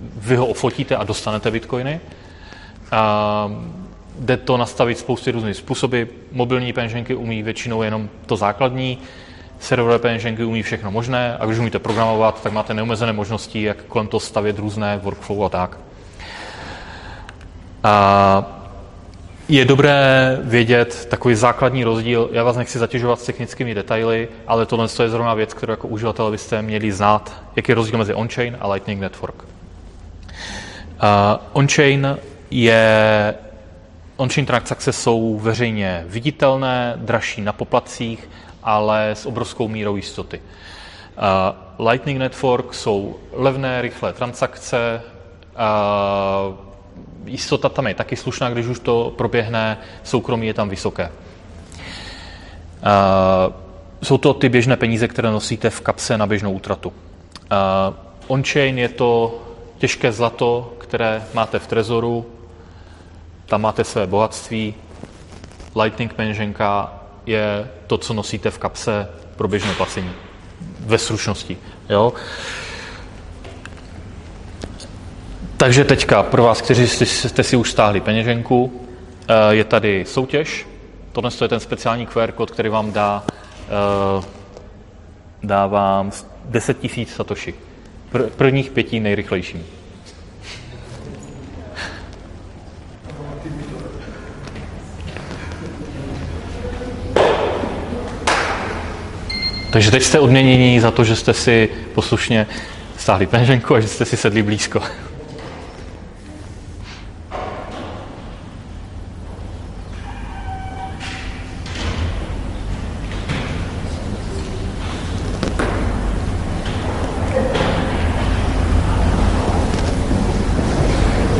vy 0.00 0.36
ho 0.36 0.46
ofotíte 0.46 0.96
a 0.96 1.04
dostanete 1.04 1.50
bitcoiny. 1.50 2.00
A 2.90 3.52
jde 4.18 4.36
to 4.36 4.56
nastavit 4.56 4.98
spousty 4.98 5.30
různých 5.30 5.56
způsoby. 5.56 6.02
Mobilní 6.32 6.72
penženky 6.72 7.14
umí 7.14 7.42
většinou 7.42 7.82
jenom 7.82 8.08
to 8.26 8.36
základní, 8.36 8.98
serverové 9.60 9.98
penženky 9.98 10.44
umí 10.44 10.62
všechno 10.62 10.90
možné 10.90 11.36
a 11.36 11.46
když 11.46 11.58
umíte 11.58 11.78
programovat, 11.78 12.42
tak 12.42 12.52
máte 12.52 12.74
neomezené 12.74 13.12
možnosti, 13.12 13.62
jak 13.62 13.84
kolem 13.84 14.08
toho 14.08 14.20
stavět 14.20 14.58
různé 14.58 15.00
workflow 15.02 15.44
a 15.44 15.48
tak. 15.48 15.78
A 17.84 18.54
je 19.48 19.64
dobré 19.64 20.38
vědět 20.42 21.06
takový 21.10 21.34
základní 21.34 21.84
rozdíl. 21.84 22.28
Já 22.32 22.44
vás 22.44 22.56
nechci 22.56 22.78
zatěžovat 22.78 23.20
s 23.20 23.26
technickými 23.26 23.74
detaily, 23.74 24.28
ale 24.46 24.66
tohle 24.66 24.88
je 25.02 25.08
zrovna 25.08 25.34
věc, 25.34 25.54
kterou 25.54 25.70
jako 25.70 25.88
uživatel 25.88 26.30
byste 26.30 26.62
měli 26.62 26.92
znát, 26.92 27.42
jaký 27.56 27.72
je 27.72 27.76
rozdíl 27.76 27.98
mezi 27.98 28.14
on-chain 28.14 28.56
a 28.60 28.68
Lightning 28.68 29.00
Network. 29.00 29.57
Uh, 31.02 31.40
on-chain 31.52 32.18
je 32.50 33.34
On-chain 34.16 34.46
transakce 34.46 34.92
jsou 34.92 35.38
veřejně 35.38 36.04
viditelné, 36.06 36.92
dražší 36.96 37.40
na 37.40 37.52
poplacích, 37.52 38.30
ale 38.62 39.10
s 39.10 39.26
obrovskou 39.26 39.68
mírou 39.68 39.96
jistoty. 39.96 40.40
Uh, 41.78 41.86
Lightning 41.88 42.18
Network 42.18 42.74
jsou 42.74 43.16
levné, 43.32 43.82
rychlé 43.82 44.12
transakce, 44.12 45.02
uh, 45.54 46.56
jistota 47.24 47.68
tam 47.68 47.86
je 47.86 47.94
taky 47.94 48.16
slušná, 48.16 48.50
když 48.50 48.66
už 48.66 48.80
to 48.80 49.14
proběhne, 49.16 49.78
soukromí 50.02 50.46
je 50.46 50.54
tam 50.54 50.68
vysoké. 50.68 51.04
Uh, 51.08 51.12
jsou 54.02 54.18
to 54.18 54.34
ty 54.34 54.48
běžné 54.48 54.76
peníze, 54.76 55.08
které 55.08 55.30
nosíte 55.30 55.70
v 55.70 55.80
kapse 55.80 56.18
na 56.18 56.26
běžnou 56.26 56.52
útratu. 56.52 56.92
On-chain 58.26 58.78
je 58.78 58.88
to 58.88 59.40
těžké 59.78 60.12
zlato, 60.12 60.72
které 60.78 61.24
máte 61.34 61.58
v 61.58 61.66
trezoru, 61.66 62.26
tam 63.46 63.60
máte 63.60 63.84
své 63.84 64.06
bohatství. 64.06 64.74
Lightning 65.82 66.14
penženka 66.14 66.92
je 67.26 67.70
to, 67.86 67.98
co 67.98 68.14
nosíte 68.14 68.50
v 68.50 68.58
kapse 68.58 69.08
pro 69.36 69.48
běžné 69.48 69.74
placení. 69.74 70.10
Ve 70.80 70.98
stručnosti. 70.98 71.56
Jo? 71.88 72.12
Takže 75.56 75.84
teďka 75.84 76.22
pro 76.22 76.42
vás, 76.42 76.62
kteří 76.62 76.88
jste 77.06 77.42
si 77.42 77.56
už 77.56 77.70
stáhli 77.70 78.00
peněženku, 78.00 78.82
eh, 79.28 79.54
je 79.54 79.64
tady 79.64 80.04
soutěž. 80.04 80.66
Tohle 81.12 81.30
je 81.42 81.48
ten 81.48 81.60
speciální 81.60 82.06
QR 82.06 82.32
kód, 82.32 82.50
který 82.50 82.68
vám 82.68 82.92
dá, 82.92 83.24
eh, 83.28 84.24
dá 85.42 85.66
vám 85.66 86.10
10 86.44 86.82
000 86.96 87.06
satoshi. 87.16 87.54
Prvních 88.36 88.70
pěti 88.70 89.00
nejrychlejším. 89.00 89.66
Takže 99.72 99.90
teď 99.90 100.02
jste 100.02 100.18
odměnění 100.18 100.80
za 100.80 100.90
to, 100.90 101.04
že 101.04 101.16
jste 101.16 101.34
si 101.34 101.68
poslušně 101.94 102.46
stáhli 102.96 103.26
peněženku 103.26 103.74
a 103.74 103.80
že 103.80 103.88
jste 103.88 104.04
si 104.04 104.16
sedli 104.16 104.42
blízko. 104.42 104.82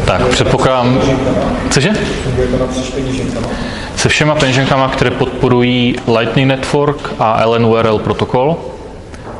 Tak, 0.06 0.27
předpokládám... 0.44 1.00
Cože? 1.70 1.90
Se 3.96 4.08
všema 4.08 4.34
peněženkama, 4.34 4.88
které 4.88 5.10
podporují 5.10 5.96
Lightning 6.18 6.48
Network 6.48 7.14
a 7.18 7.46
LNURL 7.46 7.98
protokol, 7.98 8.56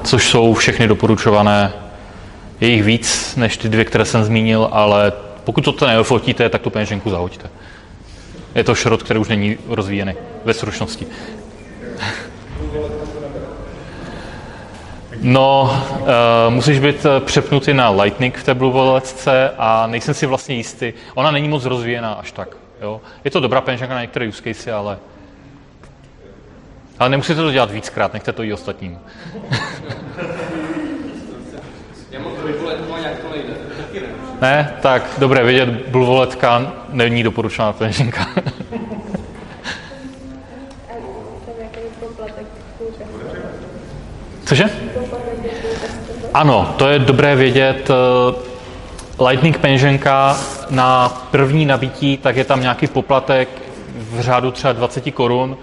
což 0.04 0.28
jsou 0.28 0.54
všechny 0.54 0.88
doporučované. 0.88 1.72
Je 2.60 2.68
jich 2.68 2.82
víc 2.82 3.36
než 3.36 3.56
ty 3.56 3.68
dvě, 3.68 3.84
které 3.84 4.04
jsem 4.04 4.24
zmínil, 4.24 4.68
ale 4.72 5.12
pokud 5.44 5.60
to 5.60 5.86
neofotíte, 5.86 6.48
tak 6.48 6.62
tu 6.62 6.70
peněženku 6.70 7.10
zahoďte. 7.10 7.50
Je 8.54 8.64
to 8.64 8.74
šrot, 8.74 9.02
který 9.02 9.20
už 9.20 9.28
není 9.28 9.56
rozvíjený 9.68 10.12
ve 10.44 10.54
stručnosti. 10.54 11.06
No, 15.22 15.70
uh, 16.00 16.06
musíš 16.54 16.78
být 16.78 17.06
eh, 17.06 17.20
přepnutý 17.20 17.74
na 17.74 17.90
Lightning 17.90 18.36
v 18.36 18.44
té 18.44 18.54
BlueWalletce 18.54 19.50
a 19.58 19.86
nejsem 19.86 20.14
si 20.14 20.26
vlastně 20.26 20.54
jistý. 20.54 20.92
Ona 21.14 21.30
není 21.30 21.48
moc 21.48 21.64
rozvíjená 21.64 22.12
až 22.12 22.32
tak. 22.32 22.48
Jo? 22.80 23.00
Je 23.24 23.30
to 23.30 23.40
dobrá 23.40 23.60
peněženka 23.60 23.94
na 23.94 24.00
některé 24.00 24.28
use 24.28 24.42
case, 24.42 24.72
ale... 24.72 24.98
Ale 26.98 27.08
nemusíte 27.08 27.34
to 27.34 27.52
dělat 27.52 27.70
víckrát, 27.70 28.12
nechte 28.12 28.32
to 28.32 28.42
i 28.42 28.52
ostatním. 28.52 28.98
ne? 34.40 34.74
Tak, 34.80 35.02
dobré, 35.18 35.44
vědět, 35.44 35.68
bluvoletka 35.88 36.72
není 36.88 37.22
doporučená 37.22 37.72
peněženka. 37.72 38.26
Cože? 44.44 44.87
Ano, 46.34 46.74
to 46.78 46.88
je 46.88 46.98
dobré 46.98 47.36
vědět. 47.36 47.88
Lightning 49.28 49.58
peněženka 49.58 50.36
na 50.70 51.08
první 51.30 51.66
nabití, 51.66 52.16
tak 52.16 52.36
je 52.36 52.44
tam 52.44 52.60
nějaký 52.60 52.86
poplatek 52.86 53.48
v 53.96 54.20
řádu 54.20 54.50
třeba 54.50 54.72
20 54.72 55.10
korun 55.10 55.56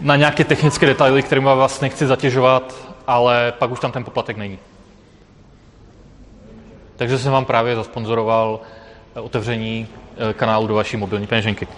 na 0.00 0.16
nějaké 0.16 0.44
technické 0.44 0.86
detaily, 0.86 1.22
kterými 1.22 1.44
vás 1.46 1.80
nechci 1.80 2.06
zatěžovat, 2.06 2.74
ale 3.06 3.52
pak 3.58 3.70
už 3.70 3.80
tam 3.80 3.92
ten 3.92 4.04
poplatek 4.04 4.36
není. 4.36 4.58
Takže 6.96 7.18
jsem 7.18 7.32
vám 7.32 7.44
právě 7.44 7.76
zasponzoroval 7.76 8.60
eh, 9.16 9.20
otevření 9.20 9.86
eh, 10.30 10.32
kanálu 10.32 10.66
do 10.66 10.74
vaší 10.74 10.96
mobilní 10.96 11.26
peněženky. 11.26 11.68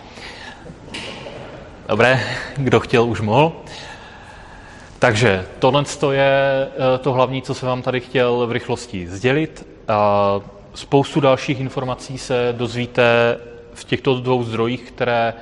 Dobré, 1.89 2.21
kdo 2.57 2.81
chtěl, 2.81 3.05
už 3.05 3.21
mohl. 3.21 3.53
Takže 5.01 5.47
tohle 5.59 5.85
je 6.13 6.69
eh, 6.95 6.99
to 6.99 7.13
hlavní, 7.13 7.43
co 7.43 7.55
jsem 7.55 7.69
vám 7.69 7.83
tady 7.83 8.01
chtěl 8.01 8.47
v 8.47 8.53
rychlosti 8.53 9.09
sdělit. 9.09 9.67
Spoustu 10.75 11.21
dalších 11.21 11.61
informací 11.61 12.19
se 12.19 12.55
dozvíte 12.57 13.37
v 13.75 13.85
těchto 13.85 14.21
dvou 14.21 14.45
zdrojích, 14.45 14.83
které, 14.83 15.35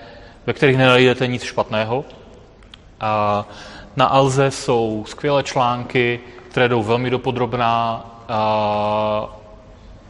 ve 0.46 0.52
kterých 0.52 0.78
nenajdete 0.78 1.26
nic 1.26 1.42
špatného. 1.42 2.04
A 3.00 3.44
na 3.96 4.06
Alze 4.06 4.50
jsou 4.50 5.04
skvělé 5.08 5.42
články, 5.42 6.20
které 6.50 6.68
jdou 6.68 6.82
velmi 6.82 7.10
dopodrobná 7.10 8.06
a, 8.28 9.38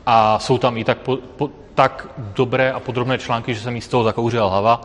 a 0.07 0.39
jsou 0.39 0.59
tam 0.59 0.77
i 0.77 0.85
tak, 0.85 0.99
po, 0.99 1.17
po, 1.37 1.51
tak 1.75 2.09
dobré 2.19 2.73
a 2.73 2.81
podrobné 2.81 3.19
články, 3.19 3.55
že 3.55 3.61
se 3.61 3.71
mi 3.71 3.81
z 3.81 3.89
toho 3.89 4.05
zakouřila 4.05 4.49
hlava. 4.49 4.81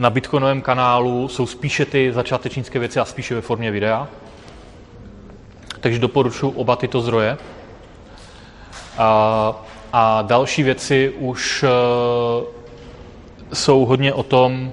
Na 0.00 0.10
Bitcoinovém 0.10 0.62
kanálu 0.62 1.28
jsou 1.28 1.46
spíše 1.46 1.84
ty 1.84 2.12
začátečnické 2.12 2.78
věci 2.78 3.00
a 3.00 3.04
spíše 3.04 3.34
ve 3.34 3.40
formě 3.40 3.70
videa. 3.70 4.08
Takže 5.80 5.98
doporučuji 5.98 6.50
oba 6.50 6.76
tyto 6.76 7.00
zdroje. 7.00 7.38
A, 8.98 9.62
a 9.92 10.22
další 10.22 10.62
věci 10.62 11.12
už 11.18 11.62
uh, 11.62 12.44
jsou 13.52 13.84
hodně 13.84 14.12
o 14.12 14.22
tom, 14.22 14.72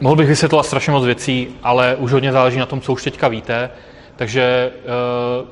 Mohl 0.00 0.16
bych 0.16 0.28
vysvětlovat 0.28 0.66
strašně 0.66 0.92
moc 0.92 1.04
věcí, 1.04 1.48
ale 1.62 1.96
už 1.96 2.12
hodně 2.12 2.32
záleží 2.32 2.58
na 2.58 2.66
tom, 2.66 2.80
co 2.80 2.92
už 2.92 3.02
teďka 3.04 3.28
víte, 3.28 3.70
takže 4.16 4.72
uh, 5.42 5.48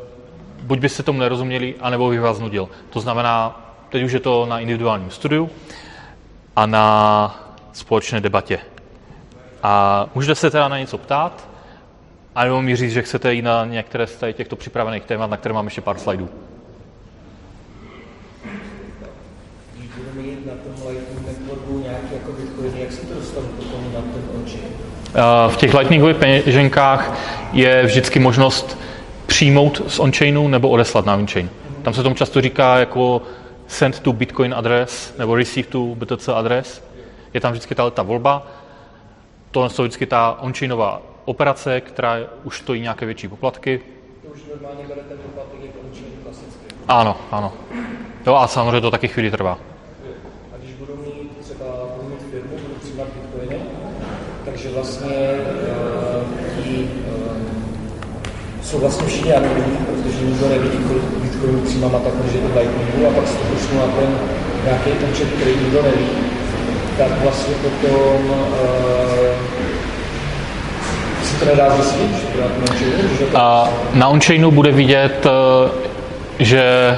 buď 0.62 0.78
byste 0.78 1.02
tomu 1.02 1.20
nerozuměli, 1.20 1.74
anebo 1.80 2.11
bych 2.11 2.20
vás 2.20 2.38
nudil. 2.40 2.68
To 2.90 3.00
znamená, 3.00 3.61
teď 3.88 4.02
už 4.02 4.12
je 4.12 4.20
to 4.20 4.46
na 4.46 4.61
individuálním 4.61 5.11
studiu 5.11 5.50
a 6.56 6.66
na 6.66 7.40
společné 7.72 8.20
debatě. 8.20 8.58
A 9.62 10.06
můžete 10.14 10.34
se 10.34 10.50
teda 10.50 10.68
na 10.68 10.78
něco 10.78 10.98
ptát, 10.98 11.48
a 12.34 12.44
nebo 12.44 12.62
mi 12.62 12.76
říct, 12.76 12.92
že 12.92 13.02
chcete 13.02 13.34
jít 13.34 13.42
na 13.42 13.64
některé 13.64 14.06
z 14.06 14.32
těchto 14.32 14.56
připravených 14.56 15.04
témat, 15.04 15.30
na 15.30 15.36
které 15.36 15.52
mám 15.52 15.64
ještě 15.64 15.80
pár 15.80 15.98
slajdů. 15.98 16.28
V 25.48 25.56
těch 25.56 25.74
lightningových 25.74 26.16
peněženkách 26.16 27.18
je 27.52 27.82
vždycky 27.82 28.18
možnost 28.18 28.78
přijmout 29.26 29.82
z 29.86 29.98
onchainu 29.98 30.48
nebo 30.48 30.68
odeslat 30.68 31.06
na 31.06 31.14
onchain. 31.14 31.50
Tam 31.82 31.94
se 31.94 32.02
tomu 32.02 32.14
často 32.14 32.40
říká 32.40 32.78
jako 32.78 33.22
send 33.66 34.00
to 34.00 34.12
Bitcoin 34.12 34.55
address 34.55 35.14
nebo 35.18 35.35
receive 35.35 35.68
to 35.68 35.94
BTC 35.94 36.29
address. 36.29 36.85
Je 37.35 37.40
tam 37.40 37.53
vždycky 37.53 37.74
ta 37.74 38.03
volba. 38.03 38.46
Tohle 39.50 39.70
je 39.79 39.83
vždycky 39.83 40.07
ta 40.07 40.38
onchainová 40.40 41.03
operace, 41.24 41.81
která 41.81 42.16
už 42.44 42.59
stojí 42.59 42.81
nějaké 42.81 43.07
větší 43.07 43.29
poplatky. 43.29 43.81
To 44.22 44.29
už 44.29 44.40
normálně 44.50 44.88
bere 44.88 45.00
ten 45.09 45.18
poplatek 45.18 45.61
jako 45.62 45.79
klasicky. 46.22 46.74
Ano, 46.88 47.16
ano. 47.31 47.53
Jo 48.27 48.35
a 48.35 48.48
samozřejmě 48.48 48.81
to 48.81 48.90
taky 48.90 49.09
chvíli 49.09 49.31
trvá. 49.31 49.59
A 50.55 50.57
když 50.59 50.74
budu 50.74 50.96
mít 50.96 51.38
třeba 51.40 51.64
budu 51.96 52.09
mít 52.09 52.31
firmu, 52.31 52.59
budu 52.62 52.74
přijímat 52.74 53.09
bitcoiny, 53.09 53.62
takže 54.44 54.70
vlastně 54.70 55.40
uh, 56.16 56.64
tí, 56.64 56.90
uh, 57.09 58.62
jsou 58.74 58.80
vlastně 58.80 59.06
všichni 59.06 59.32
anonimní, 59.32 59.76
protože 59.76 60.24
nikdo 60.24 60.48
neví, 60.48 60.68
kolik 60.88 61.02
bitcoinů 61.02 61.60
přijímám 61.60 61.96
a 61.96 61.98
tak, 61.98 62.12
že 62.32 62.38
to 62.38 62.58
Lightningu 62.58 63.08
a 63.08 63.10
pak 63.10 63.28
si 63.28 63.34
to 63.34 63.44
pošlu 63.44 63.78
na 63.78 63.87
ten 63.87 64.18
nějaký 64.64 64.90
účet, 65.12 65.28
který 65.28 65.50
nikdo 65.56 65.82
neví, 65.82 66.06
tak 66.98 67.22
vlastně 67.22 67.54
potom 67.54 68.30
uh, 68.30 68.46
to 71.38 71.44
nedá 71.44 71.76
zjistit, 71.76 72.10
že 73.18 73.26
A 73.34 73.68
na 73.94 74.08
onchainu 74.08 74.50
bude 74.50 74.72
vidět, 74.72 75.26
že 76.38 76.96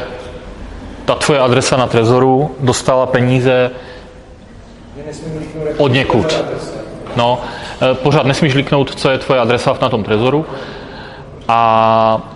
ta 1.05 1.15
tvoje 1.15 1.41
adresa 1.41 1.77
na 1.77 1.87
Trezoru 1.87 2.51
dostala 2.61 3.07
peníze 3.07 3.71
od 5.77 5.93
někud. 5.93 6.45
No, 7.17 7.41
eh, 7.83 7.95
pořád 7.95 8.27
nesmíš 8.27 8.55
liknout, 8.55 8.95
co 8.95 9.11
je 9.11 9.19
tvoje 9.19 9.41
adresa 9.41 9.77
na 9.83 9.89
tom 9.89 10.05
trezoru. 10.05 10.47
A 11.49 12.33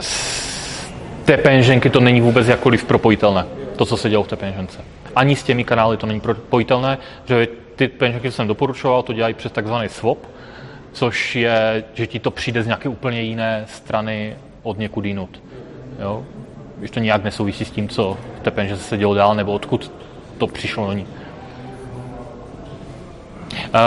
z 0.00 0.92
té 1.24 1.36
peněženky 1.36 1.90
to 1.90 2.00
není 2.00 2.20
vůbec 2.20 2.48
jakkoliv 2.48 2.84
propojitelné, 2.84 3.46
to, 3.76 3.86
co 3.86 3.96
se 3.96 4.10
dělo 4.10 4.22
v 4.22 4.28
té 4.28 4.36
peněžence. 4.36 4.78
Ani 5.16 5.36
s 5.36 5.42
těmi 5.42 5.64
kanály 5.64 5.96
to 5.96 6.06
není 6.06 6.20
propojitelné, 6.20 6.98
že 7.24 7.48
ty 7.76 7.88
peněženky, 7.88 8.30
co 8.30 8.36
jsem 8.36 8.48
doporučoval, 8.48 9.02
to 9.02 9.12
dělají 9.12 9.34
přes 9.34 9.52
takzvaný 9.52 9.88
swap, 9.88 10.18
což 10.92 11.36
je, 11.36 11.84
že 11.94 12.06
ti 12.06 12.18
to 12.18 12.30
přijde 12.30 12.62
z 12.62 12.66
nějaké 12.66 12.88
úplně 12.88 13.22
jiné 13.22 13.64
strany 13.68 14.36
od 14.62 14.78
někud 14.78 15.04
jinut. 15.04 15.42
Jo? 15.98 16.24
Když 16.78 16.90
to 16.90 17.00
nějak 17.00 17.24
nesouvisí 17.24 17.64
s 17.64 17.70
tím, 17.70 17.88
co 17.88 18.16
v 18.40 18.40
té 18.40 18.50
peněžence 18.50 18.84
se 18.84 18.96
dělo 18.96 19.14
dál, 19.14 19.34
nebo 19.34 19.52
odkud 19.52 19.92
to 20.38 20.46
přišlo 20.46 20.92
ní. 20.92 21.06
Uh, 23.52 23.80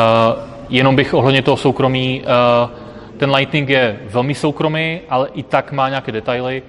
jenom 0.69 0.95
bych 0.95 1.13
ohledně 1.13 1.41
toho 1.41 1.57
soukromí, 1.57 2.21
uh, 2.21 2.86
ten 3.17 3.31
Lightning 3.31 3.69
je 3.69 3.99
velmi 4.05 4.35
soukromý, 4.35 5.01
ale 5.09 5.29
i 5.33 5.43
tak 5.43 5.71
má 5.71 5.89
nějaké 5.89 6.11
detaily, 6.11 6.63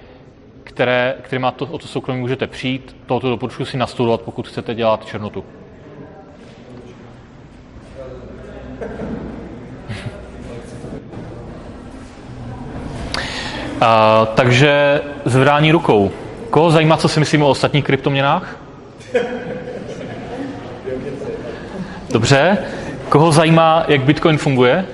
které, 0.63 1.15
kterými 1.21 1.47
to, 1.55 1.65
o 1.65 1.77
to 1.77 1.87
soukromí 1.87 2.19
můžete 2.19 2.47
přijít. 2.47 2.95
Tohoto 3.05 3.29
doporučuji 3.29 3.65
si 3.65 3.77
nastudovat, 3.77 4.21
pokud 4.21 4.47
chcete 4.47 4.75
dělat 4.75 5.05
černotu. 5.05 5.43
Uh, 13.79 13.85
takže 14.35 15.01
zvrání 15.25 15.71
rukou. 15.71 16.11
Koho 16.49 16.71
zajímá, 16.71 16.97
co 16.97 17.07
si 17.07 17.19
myslíme 17.19 17.45
o 17.45 17.49
ostatních 17.49 17.85
kryptoměnách? 17.85 18.57
Dobře. 22.11 22.57
Koho 23.09 23.31
zajímá, 23.31 23.85
jak 23.87 24.01
Bitcoin 24.01 24.37
funguje? 24.37 24.85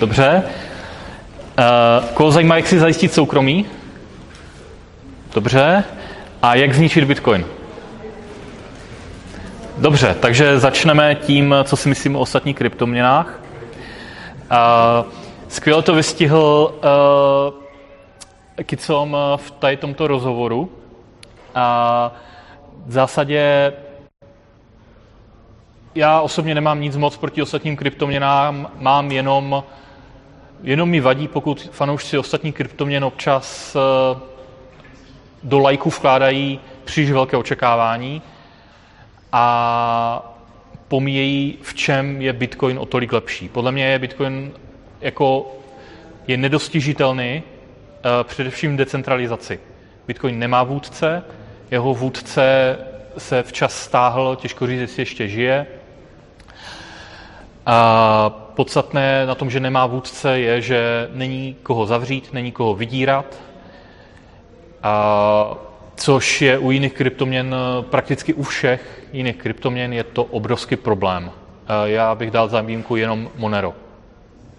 Dobře. 0.00 0.42
Uh, 1.58 2.08
koho 2.14 2.30
zajímá, 2.30 2.56
jak 2.56 2.66
si 2.66 2.78
zajistit 2.78 3.12
soukromí? 3.12 3.66
Dobře. 5.34 5.84
A 6.42 6.54
jak 6.54 6.74
zničit 6.74 7.04
Bitcoin? 7.04 7.46
Dobře, 9.78 10.16
takže 10.20 10.58
začneme 10.58 11.14
tím, 11.14 11.54
co 11.64 11.76
si 11.76 11.88
myslíme 11.88 12.18
o 12.18 12.20
ostatních 12.20 12.56
kryptoměnách. 12.56 13.40
Uh, 14.50 15.12
skvěle 15.48 15.82
to 15.82 15.94
vystihl 15.94 16.74
uh, 18.58 18.64
Kicom 18.64 19.16
v 19.36 19.50
tady 19.50 19.76
tomto 19.76 20.06
rozhovoru. 20.06 20.70
A 21.54 22.12
v 22.86 22.92
zásadě 22.92 23.72
já 25.94 26.20
osobně 26.20 26.54
nemám 26.54 26.80
nic 26.80 26.96
moc 26.96 27.16
proti 27.16 27.42
ostatním 27.42 27.76
kryptoměnám, 27.76 28.70
mám 28.78 29.12
jenom, 29.12 29.64
jenom 30.62 30.88
mi 30.88 31.00
vadí, 31.00 31.28
pokud 31.28 31.70
fanoušci 31.72 32.18
ostatních 32.18 32.54
kryptoměn 32.54 33.04
občas 33.04 33.76
uh, 33.76 34.20
do 35.42 35.58
lajku 35.58 35.90
vkládají 35.90 36.60
příliš 36.84 37.10
velké 37.10 37.36
očekávání 37.36 38.22
a 39.32 40.36
pomíjejí, 40.88 41.58
v 41.62 41.74
čem 41.74 42.22
je 42.22 42.32
Bitcoin 42.32 42.78
o 42.78 42.86
tolik 42.86 43.12
lepší. 43.12 43.48
Podle 43.48 43.72
mě 43.72 43.86
je 43.86 43.98
Bitcoin 43.98 44.52
jako 45.00 45.56
je 46.26 46.36
nedostižitelný 46.36 47.42
uh, 47.42 48.10
především 48.22 48.76
decentralizaci. 48.76 49.60
Bitcoin 50.06 50.38
nemá 50.38 50.62
vůdce, 50.62 51.22
jeho 51.70 51.94
vůdce 51.94 52.78
se 53.18 53.42
včas 53.42 53.82
stáhl, 53.82 54.36
těžko 54.36 54.66
říct, 54.66 54.80
jestli 54.80 55.02
ještě 55.02 55.28
žije. 55.28 55.66
A 57.66 58.45
podstatné 58.56 59.26
na 59.26 59.34
tom, 59.34 59.50
že 59.50 59.60
nemá 59.60 59.86
vůdce, 59.86 60.40
je, 60.40 60.60
že 60.60 61.08
není 61.12 61.56
koho 61.62 61.86
zavřít, 61.86 62.32
není 62.32 62.52
koho 62.52 62.74
vydírat, 62.74 63.36
a 64.82 65.54
což 65.96 66.42
je 66.42 66.58
u 66.58 66.70
jiných 66.70 66.92
kryptoměn, 66.92 67.54
prakticky 67.80 68.34
u 68.34 68.42
všech 68.42 69.04
jiných 69.12 69.36
kryptoměn, 69.36 69.92
je 69.92 70.04
to 70.04 70.24
obrovský 70.24 70.76
problém. 70.76 71.30
Já 71.84 72.14
bych 72.14 72.30
dal 72.30 72.48
za 72.48 72.60
výjimku 72.60 72.96
jenom 72.96 73.30
Monero. 73.36 73.74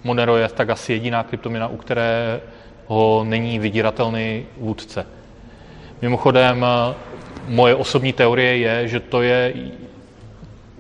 Monero 0.04 0.38
je 0.38 0.50
tak 0.50 0.70
asi 0.70 0.94
jediná 0.94 1.24
kryptoměna, 1.24 1.68
u 1.68 1.78
které 1.78 2.42
ho 2.88 3.24
není 3.24 3.60
vydíratelný 3.60 4.46
vůdce. 4.58 5.06
Mimochodem, 6.02 6.66
moje 7.48 7.76
osobní 7.76 8.14
teorie 8.14 8.58
je, 8.58 8.88
že 8.88 9.00
to 9.00 9.22
je, 9.22 9.54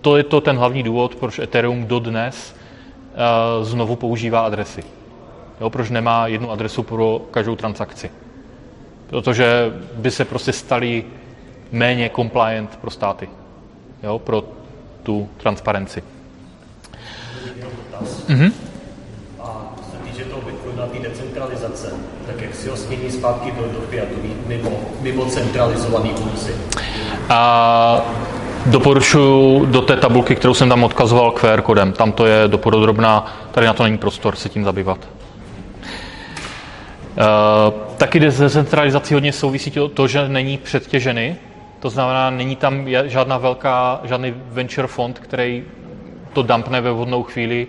to 0.01 0.17
je 0.17 0.23
to 0.23 0.41
ten 0.41 0.57
hlavní 0.57 0.83
důvod, 0.83 1.15
proč 1.15 1.39
Ethereum 1.39 1.85
dodnes 1.85 2.56
znovu 3.61 3.95
používá 3.95 4.39
adresy. 4.39 4.83
Jo, 5.61 5.69
proč 5.69 5.89
nemá 5.89 6.27
jednu 6.27 6.51
adresu 6.51 6.83
pro 6.83 7.21
každou 7.31 7.55
transakci. 7.55 8.11
Protože 9.07 9.73
by 9.93 10.11
se 10.11 10.25
prostě 10.25 10.53
stali 10.53 11.05
méně 11.71 12.11
compliant 12.15 12.75
pro 12.75 12.91
státy. 12.91 13.29
Jo, 14.03 14.19
pro 14.19 14.43
tu 15.03 15.29
transparenci. 15.37 16.03
Mm-hmm. 18.27 18.51
A 19.39 19.73
co 19.77 19.91
se 19.91 19.97
týče 19.97 20.23
toho 20.25 20.41
Bitcoinu 20.41 20.81
a 20.83 20.87
té 20.87 20.99
decentralizace, 20.99 21.93
tak 22.27 22.41
jak 22.41 22.55
si 22.55 22.69
ho 22.69 22.77
smění 22.77 23.11
zpátky 23.11 23.51
do, 23.51 23.61
do 23.61 23.81
fiatu, 23.89 24.15
mimo, 24.47 24.79
mimo 25.01 25.25
centralizovaný 25.25 26.09
vůdci? 26.09 26.55
A 27.29 28.01
doporučuji 28.67 29.65
do 29.65 29.81
té 29.81 29.97
tabulky, 29.97 30.35
kterou 30.35 30.53
jsem 30.53 30.69
tam 30.69 30.83
odkazoval 30.83 31.31
QR 31.31 31.61
kodem. 31.61 31.91
Tam 31.93 32.11
to 32.11 32.25
je 32.25 32.47
dopodrobná, 32.47 33.25
tady 33.51 33.67
na 33.67 33.73
to 33.73 33.83
není 33.83 33.97
prostor 33.97 34.35
se 34.35 34.49
tím 34.49 34.63
zabývat. 34.63 34.97
Uh, 37.17 37.73
taky 37.97 38.19
decentralizací 38.19 39.13
hodně 39.13 39.33
souvisí 39.33 39.71
to, 39.71 39.89
to, 39.89 40.07
že 40.07 40.29
není 40.29 40.57
předtěžený. 40.57 41.35
To 41.79 41.89
znamená, 41.89 42.29
není 42.29 42.55
tam 42.55 42.85
žádná 43.05 43.37
velká, 43.37 44.01
žádný 44.03 44.33
venture 44.51 44.87
fond, 44.87 45.19
který 45.19 45.63
to 46.33 46.43
dumpne 46.43 46.81
ve 46.81 46.91
vhodnou 46.91 47.23
chvíli. 47.23 47.67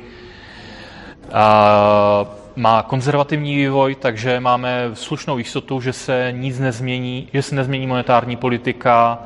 A 1.33 2.27
má 2.57 2.83
konzervativní 2.83 3.57
vývoj, 3.57 3.95
takže 3.95 4.41
máme 4.41 4.91
slušnou 4.95 5.39
jistotu, 5.39 5.81
že 5.81 5.93
se 5.93 6.29
nic 6.33 6.59
nezmění, 6.59 7.29
že 7.33 7.43
se 7.43 7.55
nezmění 7.55 7.87
monetární 7.87 8.37
politika 8.37 9.19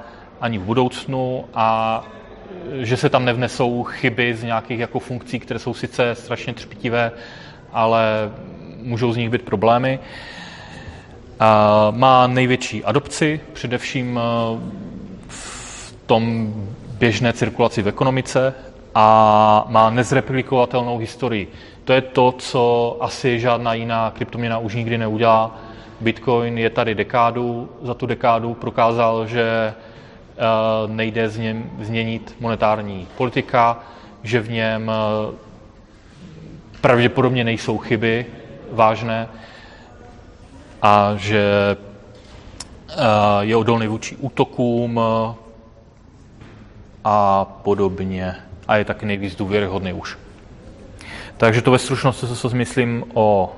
ani 0.42 0.58
v 0.58 0.62
budoucnu 0.62 1.44
a 1.54 2.04
že 2.80 2.96
se 2.96 3.08
tam 3.08 3.24
nevnesou 3.24 3.82
chyby 3.82 4.34
z 4.34 4.42
nějakých 4.42 4.78
jako 4.78 4.98
funkcí, 4.98 5.38
které 5.38 5.58
jsou 5.60 5.74
sice 5.74 6.14
strašně 6.14 6.54
třpitivé, 6.54 7.12
ale 7.72 8.30
můžou 8.82 9.12
z 9.12 9.16
nich 9.16 9.30
být 9.30 9.42
problémy. 9.42 9.98
Má 11.90 12.26
největší 12.26 12.84
adopci, 12.84 13.40
především 13.52 14.20
v 15.28 15.94
tom 16.06 16.54
běžné 16.98 17.32
cirkulaci 17.32 17.82
v 17.82 17.88
ekonomice 17.88 18.54
a 18.94 19.64
má 19.68 19.90
nezreplikovatelnou 19.90 20.98
historii. 20.98 21.52
To 21.84 21.92
je 21.92 22.00
to, 22.00 22.32
co 22.32 22.96
asi 23.00 23.40
žádná 23.40 23.74
jiná 23.74 24.10
kryptoměna 24.10 24.58
už 24.58 24.74
nikdy 24.74 24.98
neudělá. 24.98 25.58
Bitcoin 26.00 26.58
je 26.58 26.70
tady 26.70 26.94
dekádu, 26.94 27.68
za 27.82 27.94
tu 27.94 28.06
dekádu 28.06 28.54
prokázal, 28.54 29.26
že 29.26 29.74
nejde 30.86 31.28
z 31.28 31.38
něm 31.38 31.70
změnit 31.80 32.36
monetární 32.40 33.08
politika, 33.16 33.80
že 34.22 34.40
v 34.40 34.50
něm 34.50 34.90
eh, 34.90 35.34
pravděpodobně 36.80 37.44
nejsou 37.44 37.78
chyby 37.78 38.26
vážné 38.70 39.28
a 40.82 41.12
že 41.16 41.76
eh, 42.90 42.94
je 43.40 43.56
odolný 43.56 43.86
vůči 43.86 44.16
útokům 44.16 45.00
a 47.04 47.44
podobně 47.44 48.36
a 48.68 48.76
je 48.76 48.84
taky 48.84 49.06
nejvíc 49.06 49.34
důvěryhodný 49.34 49.92
už. 49.92 50.18
Takže 51.36 51.62
to 51.62 51.70
ve 51.70 51.78
stručnosti 51.78 52.26
se 52.26 52.56
myslím 52.56 53.04
o 53.14 53.56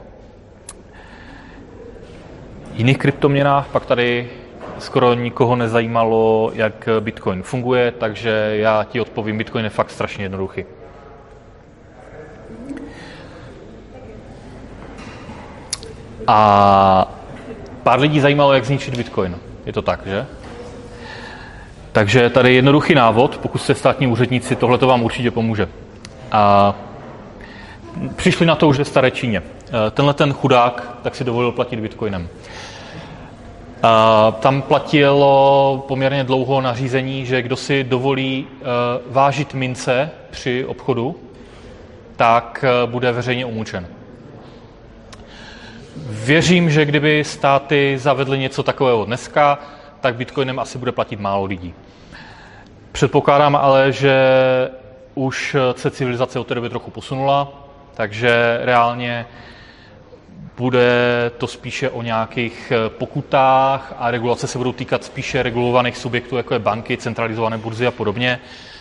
jiných 2.74 2.98
kryptoměnách. 2.98 3.68
Pak 3.68 3.86
tady 3.86 4.30
skoro 4.78 5.14
nikoho 5.14 5.56
nezajímalo, 5.56 6.50
jak 6.54 6.88
Bitcoin 7.00 7.42
funguje, 7.42 7.92
takže 7.92 8.56
já 8.56 8.84
ti 8.84 9.00
odpovím, 9.00 9.38
Bitcoin 9.38 9.64
je 9.64 9.70
fakt 9.70 9.90
strašně 9.90 10.24
jednoduchý. 10.24 10.64
A 16.26 17.12
pár 17.82 18.00
lidí 18.00 18.20
zajímalo, 18.20 18.52
jak 18.52 18.64
zničit 18.64 18.96
Bitcoin. 18.96 19.36
Je 19.66 19.72
to 19.72 19.82
tak, 19.82 20.06
že? 20.06 20.26
Takže 21.92 22.30
tady 22.30 22.48
je 22.48 22.54
jednoduchý 22.54 22.94
návod, 22.94 23.38
pokud 23.38 23.58
jste 23.58 23.74
státní 23.74 24.06
úředníci, 24.06 24.56
tohle 24.56 24.78
to 24.78 24.86
vám 24.86 25.02
určitě 25.02 25.30
pomůže. 25.30 25.68
A 26.32 26.74
přišli 28.16 28.46
na 28.46 28.54
to 28.54 28.68
už 28.68 28.78
ve 28.78 28.84
staré 28.84 29.10
Číně. 29.10 29.42
E, 29.86 29.90
tenhle 29.90 30.14
ten 30.14 30.32
chudák 30.32 30.98
tak 31.02 31.14
si 31.14 31.24
dovolil 31.24 31.52
platit 31.52 31.80
bitcoinem. 31.80 32.28
Tam 34.40 34.62
platilo 34.62 35.84
poměrně 35.88 36.24
dlouho 36.24 36.60
nařízení, 36.60 37.26
že 37.26 37.42
kdo 37.42 37.56
si 37.56 37.84
dovolí 37.84 38.46
e, 38.46 38.64
vážit 39.06 39.54
mince 39.54 40.10
při 40.30 40.64
obchodu, 40.64 41.16
tak 42.16 42.64
e, 42.64 42.86
bude 42.86 43.12
veřejně 43.12 43.44
umučen. 43.44 43.86
Věřím, 46.06 46.70
že 46.70 46.84
kdyby 46.84 47.24
státy 47.24 47.98
zavedly 47.98 48.38
něco 48.38 48.62
takového 48.62 49.04
dneska, 49.04 49.58
tak 50.00 50.14
bitcoinem 50.14 50.58
asi 50.58 50.78
bude 50.78 50.92
platit 50.92 51.20
málo 51.20 51.44
lidí. 51.44 51.74
Předpokládám 52.92 53.56
ale, 53.56 53.92
že 53.92 54.16
už 55.14 55.56
se 55.76 55.90
civilizace 55.90 56.38
od 56.38 56.46
té 56.46 56.54
doby 56.54 56.68
trochu 56.68 56.90
posunula, 56.90 57.52
takže 57.94 58.60
reálně 58.62 59.26
bude 60.56 60.90
to 61.38 61.46
spíše 61.46 61.90
o 61.90 62.02
nějakých 62.02 62.72
pokutách 62.88 63.94
a 63.98 64.10
regulace 64.10 64.46
se 64.46 64.58
budou 64.58 64.72
týkat 64.72 65.04
spíše 65.04 65.42
regulovaných 65.42 65.96
subjektů, 65.96 66.36
jako 66.36 66.54
je 66.54 66.58
banky, 66.58 66.96
centralizované 66.96 67.58
burzy 67.58 67.86
a 67.86 67.90
podobně. 67.90 68.40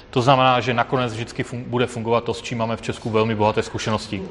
To 0.09 0.21
znamená, 0.21 0.59
že 0.59 0.73
nakonec 0.73 1.13
vždycky 1.13 1.43
fun- 1.43 1.63
bude 1.67 1.87
fungovat 1.87 2.23
to, 2.23 2.33
s 2.33 2.41
čím 2.41 2.57
máme 2.57 2.75
v 2.75 2.81
Česku 2.81 3.09
velmi 3.09 3.35
bohaté 3.35 3.63
zkušenosti. 3.63 4.21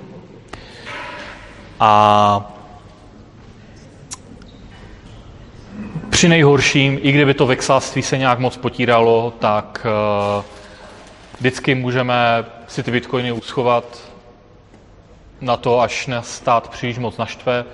A 1.80 2.52
Při 6.10 6.28
nejhorším, 6.28 6.98
i 7.02 7.12
kdyby 7.12 7.34
to 7.34 7.46
vexláctví 7.46 8.02
se 8.02 8.18
nějak 8.18 8.38
moc 8.38 8.56
potíralo, 8.56 9.32
tak 9.38 9.86
uh, 10.38 10.44
vždycky 11.38 11.74
můžeme 11.74 12.44
si 12.66 12.82
ty 12.82 12.90
bitcoiny 12.90 13.32
uschovat 13.32 14.11
na 15.42 15.56
to, 15.56 15.80
až 15.80 16.06
nás 16.06 16.34
stát 16.34 16.68
příliš 16.68 16.98
moc 16.98 17.16
naštve 17.16 17.64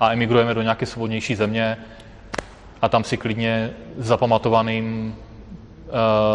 a 0.00 0.12
emigrujeme 0.12 0.54
do 0.54 0.62
nějaké 0.62 0.86
svobodnější 0.86 1.34
země 1.34 1.76
a 2.82 2.88
tam 2.88 3.04
si 3.04 3.16
klidně 3.16 3.70
zapamatovaným 3.96 5.14
uh, 5.14 5.92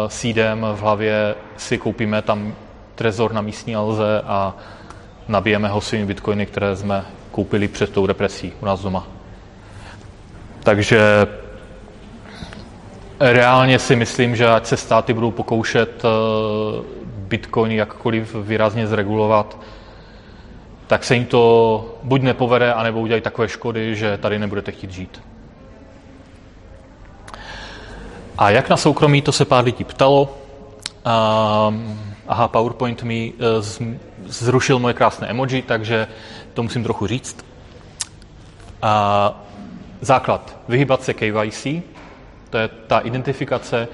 sídem 0.08 0.66
v 0.72 0.80
hlavě 0.80 1.34
si 1.56 1.78
koupíme 1.78 2.22
tam 2.22 2.54
trezor 2.94 3.32
na 3.32 3.40
místní 3.40 3.76
alze 3.76 4.22
a 4.26 4.54
nabijeme 5.28 5.68
ho 5.68 5.80
svými 5.80 6.06
bitcoiny, 6.06 6.46
které 6.46 6.76
jsme 6.76 7.04
koupili 7.30 7.68
před 7.68 7.92
tou 7.92 8.06
represí 8.06 8.52
u 8.60 8.66
nás 8.66 8.80
doma. 8.80 9.06
Takže 10.62 11.26
Reálně 13.20 13.78
si 13.78 13.96
myslím, 13.96 14.36
že 14.36 14.46
ať 14.46 14.66
se 14.66 14.76
státy 14.76 15.12
budou 15.12 15.30
pokoušet 15.30 16.02
eh, 16.04 16.08
Bitcoin 17.04 17.72
jakkoliv 17.72 18.34
výrazně 18.34 18.86
zregulovat, 18.86 19.58
tak 20.88 21.04
se 21.04 21.14
jim 21.14 21.26
to 21.26 21.98
buď 22.02 22.22
nepovede, 22.22 22.74
anebo 22.74 23.00
udělají 23.00 23.22
takové 23.22 23.48
škody, 23.48 23.96
že 23.96 24.18
tady 24.18 24.38
nebudete 24.38 24.72
chtít 24.72 24.90
žít. 24.90 25.22
A 28.38 28.50
jak 28.50 28.68
na 28.68 28.76
soukromí, 28.76 29.22
to 29.22 29.32
se 29.32 29.44
pár 29.44 29.64
lidí 29.64 29.84
ptalo. 29.84 30.38
Um, 31.06 32.00
aha, 32.28 32.48
PowerPoint 32.48 33.02
mi 33.02 33.32
uh, 33.32 33.64
zrušil 34.26 34.78
moje 34.78 34.94
krásné 34.94 35.28
emoji, 35.28 35.62
takže 35.62 36.06
to 36.54 36.62
musím 36.62 36.82
trochu 36.82 37.06
říct. 37.06 37.44
Uh, 38.82 39.36
základ. 40.00 40.56
Vyhybat 40.68 41.02
se 41.02 41.14
KYC, 41.14 41.66
to 42.50 42.58
je 42.58 42.68
ta 42.68 42.98
identifikace. 42.98 43.88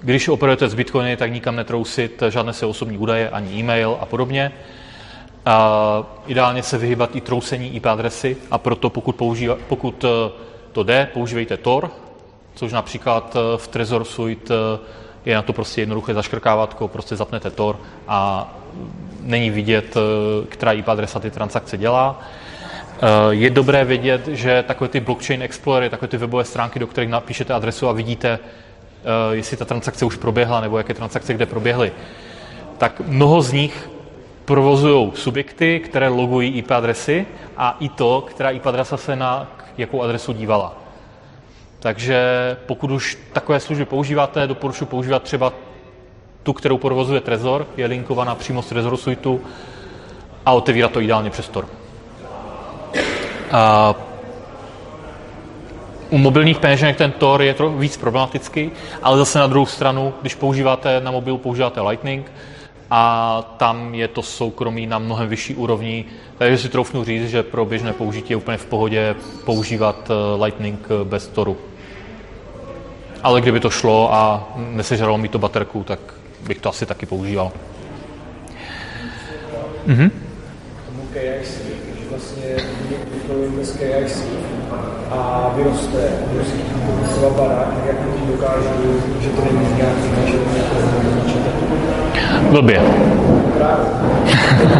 Když 0.00 0.28
operujete 0.28 0.68
s 0.68 0.74
Bitcoiny, 0.74 1.16
tak 1.16 1.32
nikam 1.32 1.56
netrousit 1.56 2.22
žádné 2.28 2.52
své 2.52 2.66
osobní 2.68 2.98
údaje, 2.98 3.30
ani 3.30 3.60
e-mail 3.60 3.98
a 4.00 4.06
podobně. 4.06 4.52
A 5.46 6.02
ideálně 6.26 6.62
se 6.62 6.78
vyhybat 6.78 7.16
i 7.16 7.20
trousení 7.20 7.76
IP 7.76 7.86
adresy 7.86 8.36
a 8.50 8.58
proto 8.58 8.90
pokud, 8.90 9.16
používa, 9.16 9.56
pokud 9.68 10.04
eh, 10.04 10.30
to 10.72 10.82
jde, 10.82 11.08
používejte 11.14 11.56
Tor, 11.56 11.90
což 12.54 12.72
například 12.72 13.36
eh, 13.36 13.58
v 13.58 13.68
Trezor 13.68 14.04
Suite 14.04 14.54
eh, 14.54 14.78
je 15.24 15.34
na 15.34 15.42
to 15.42 15.52
prostě 15.52 15.82
jednoduché 15.82 16.14
zaškrkávatko, 16.14 16.88
prostě 16.88 17.16
zapnete 17.16 17.50
Tor 17.50 17.78
a 18.08 18.50
není 19.20 19.50
vidět, 19.50 19.94
která 20.48 20.72
IP 20.72 20.88
adresa 20.88 21.20
ty 21.20 21.30
transakce 21.30 21.76
dělá. 21.78 22.20
Je 23.30 23.50
dobré 23.50 23.84
vědět, 23.84 24.28
že 24.28 24.64
takové 24.66 24.88
ty 24.88 25.00
blockchain 25.00 25.42
explorery, 25.42 25.90
takové 25.90 26.08
ty 26.08 26.16
webové 26.16 26.44
stránky, 26.44 26.78
do 26.78 26.86
kterých 26.86 27.10
napíšete 27.10 27.54
adresu 27.54 27.88
a 27.88 27.92
vidíte, 27.92 28.38
jestli 29.32 29.56
ta 29.56 29.64
transakce 29.64 30.04
už 30.04 30.16
proběhla 30.16 30.60
nebo 30.60 30.78
jaké 30.78 30.94
transakce 30.94 31.34
kde 31.34 31.46
proběhly, 31.46 31.92
tak 32.78 33.00
mnoho 33.00 33.42
z 33.42 33.52
nich 33.52 33.90
provozují 34.44 35.12
subjekty, 35.14 35.80
které 35.80 36.08
logují 36.08 36.50
IP 36.52 36.70
adresy 36.70 37.26
a 37.56 37.76
i 37.80 37.88
to, 37.88 38.20
která 38.20 38.50
IP 38.50 38.66
adresa 38.66 38.96
se 38.96 39.16
na 39.16 39.46
jakou 39.78 40.02
adresu 40.02 40.32
dívala. 40.32 40.76
Takže 41.80 42.20
pokud 42.66 42.90
už 42.90 43.18
takové 43.32 43.60
služby 43.60 43.84
používáte, 43.84 44.46
doporučuji 44.46 44.86
používat 44.86 45.22
třeba 45.22 45.52
tu, 46.42 46.52
kterou 46.52 46.78
provozuje 46.78 47.20
Trezor, 47.20 47.66
je 47.76 47.86
linkovaná 47.86 48.34
přímo 48.34 48.62
z 48.62 48.68
Trezor 48.68 48.96
Suiteu 48.96 49.40
a 50.46 50.52
otevírat 50.52 50.92
to 50.92 51.00
ideálně 51.00 51.30
přes 51.30 51.48
Tor. 51.48 51.68
A 53.52 53.94
u 56.10 56.18
mobilních 56.18 56.58
peněženek 56.58 56.96
ten 56.96 57.12
Tor 57.12 57.42
je 57.42 57.54
trochu 57.54 57.78
víc 57.78 57.96
problematický, 57.96 58.70
ale 59.02 59.18
zase 59.18 59.38
na 59.38 59.46
druhou 59.46 59.66
stranu, 59.66 60.14
když 60.20 60.34
používáte 60.34 61.00
na 61.00 61.10
mobilu, 61.10 61.38
používáte 61.38 61.80
Lightning, 61.80 62.32
a 62.94 63.54
tam 63.56 63.94
je 63.94 64.08
to 64.08 64.22
soukromí 64.22 64.86
na 64.86 64.98
mnohem 64.98 65.28
vyšší 65.28 65.54
úrovni, 65.54 66.04
takže 66.38 66.58
si 66.58 66.68
troufnu 66.68 67.04
říct, 67.04 67.30
že 67.30 67.42
pro 67.42 67.64
běžné 67.64 67.92
použití 67.92 68.32
je 68.32 68.36
úplně 68.36 68.56
v 68.56 68.66
pohodě 68.66 69.14
používat 69.44 70.10
eh, 70.10 70.44
Lightning 70.44 70.86
eh, 70.90 71.04
bez 71.04 71.28
Toru. 71.28 71.56
Ale 73.22 73.40
kdyby 73.40 73.60
to 73.60 73.70
šlo 73.70 74.14
a 74.14 74.52
nesežralo 74.56 75.18
mi 75.18 75.28
to 75.28 75.38
baterku, 75.38 75.84
tak 75.84 76.00
bych 76.46 76.58
to 76.58 76.68
asi 76.68 76.86
taky 76.86 77.06
používal. 77.06 77.52
Mhm. 79.86 80.10
Vlastně 82.12 82.42
bez 83.56 83.70
KIC 83.70 84.24
a 85.10 85.52
vyroste, 85.56 85.98
vyroste 86.32 86.58
třeba 87.12 87.30
barák, 87.30 87.68
tak 87.74 87.86
jak 87.86 87.96
lidi 88.06 88.32
dokážu, 88.32 89.00
že 89.20 89.28
to 89.28 89.42
není 89.44 89.76
nějaký 89.76 90.00
naše 90.20 90.36
Blbě. 92.50 92.82
Právě. 93.58 93.86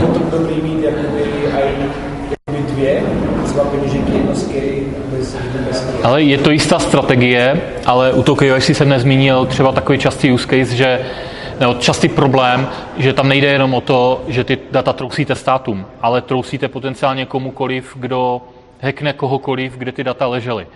To 0.00 0.06
to 0.06 0.38
dobrý 0.38 0.62
mít 0.62 0.84
jakoby, 0.84 1.24
jakoby 1.44 2.72
dvě, 2.72 3.02
třeba 3.44 3.64
peněženky 3.64 4.12
nosky 4.28 4.82
bez, 5.12 5.36
bez 5.68 5.86
Ale 6.02 6.22
je 6.22 6.38
to 6.38 6.50
jistá 6.50 6.78
strategie, 6.78 7.60
ale 7.86 8.12
u 8.12 8.22
toho 8.22 8.36
KYC 8.36 8.70
jsem 8.70 8.88
nezmínil 8.88 9.46
třeba 9.46 9.72
takový 9.72 9.98
častý 9.98 10.32
use 10.32 10.46
case, 10.46 10.76
že 10.76 11.00
nebo 11.62 11.74
častý 11.74 12.08
problém, 12.08 12.68
že 12.96 13.12
tam 13.12 13.28
nejde 13.28 13.48
jenom 13.48 13.74
o 13.74 13.80
to, 13.80 14.24
že 14.28 14.44
ty 14.44 14.58
data 14.70 14.92
trousíte 14.92 15.34
státům, 15.34 15.86
ale 16.00 16.22
trousíte 16.22 16.68
potenciálně 16.68 17.26
komukoliv, 17.26 17.96
kdo 17.96 18.42
hackne 18.80 19.12
kohokoliv, 19.12 19.76
kde 19.76 19.92
ty 19.92 20.04
data 20.04 20.26
ležely. 20.26 20.66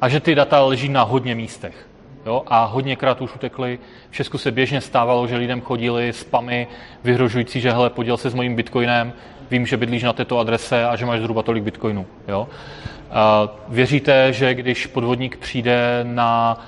A 0.00 0.08
že 0.08 0.20
ty 0.20 0.34
data 0.34 0.60
leží 0.64 0.88
na 0.88 1.02
hodně 1.02 1.34
místech. 1.34 1.88
Jo? 2.26 2.42
A 2.46 2.64
hodněkrát 2.64 3.20
už 3.20 3.34
utekli. 3.34 3.78
V 4.10 4.14
Česku 4.14 4.38
se 4.38 4.50
běžně 4.50 4.80
stávalo, 4.80 5.26
že 5.26 5.36
lidem 5.36 5.60
chodili 5.60 6.12
spamy 6.12 6.68
vyhrožující, 7.04 7.60
že 7.60 7.72
hele, 7.72 7.90
poděl 7.90 8.16
se 8.16 8.30
s 8.30 8.34
mojím 8.34 8.54
bitcoinem, 8.54 9.12
vím, 9.50 9.66
že 9.66 9.76
bydlíš 9.76 10.02
na 10.02 10.12
této 10.12 10.38
adrese 10.38 10.84
a 10.84 10.96
že 10.96 11.06
máš 11.06 11.20
zhruba 11.20 11.42
tolik 11.42 11.62
bitcoinů. 11.64 12.06
Jo? 12.28 12.48
A 13.10 13.48
věříte, 13.68 14.32
že 14.32 14.54
když 14.54 14.86
podvodník 14.86 15.36
přijde 15.36 16.00
na, 16.02 16.60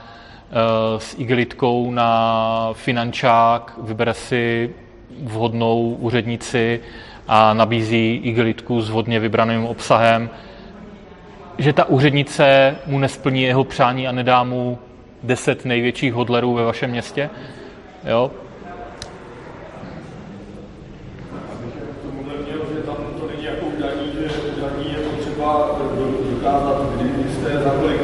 s 0.99 1.15
igelitkou 1.19 1.91
na 1.91 2.71
finančák, 2.73 3.75
vybere 3.83 4.15
si 4.15 4.71
vhodnou 5.23 5.97
úřednici 6.01 6.81
a 7.29 7.55
nabízí 7.55 8.21
igelitku 8.25 8.81
s 8.81 8.91
vhodně 8.91 9.21
vybraným 9.21 9.65
obsahem, 9.65 10.31
že 11.59 11.73
ta 11.73 11.85
úřednice 11.85 12.77
mu 12.87 12.99
nesplní 12.99 13.43
jeho 13.43 13.65
přání 13.65 14.09
a 14.09 14.13
nedá 14.13 14.45
mu 14.45 14.79
deset 15.23 15.65
největších 15.65 16.13
hodlerů 16.13 16.55
ve 16.55 16.65
vašem 16.65 16.91
městě. 16.91 17.31
Jo? 18.05 18.31
dokázat, 26.41 26.83
kdy 26.97 27.33
jste 27.33 27.59
za 27.59 27.71
kolik 27.71 28.00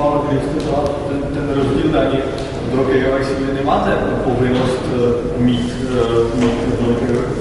nakupoval, 0.00 0.24
kdy 0.28 0.40
jste 0.40 0.70
ten, 1.08 1.22
ten 1.34 1.56
rozdíl 1.56 1.90
daní. 1.92 2.18
Do 2.74 2.82
KYC 2.82 3.28
nemáte 3.54 3.90
povinnost 4.24 4.80
eh, 4.86 5.42
mít, 5.42 5.74
eh, 5.90 6.40
mít 6.40 6.70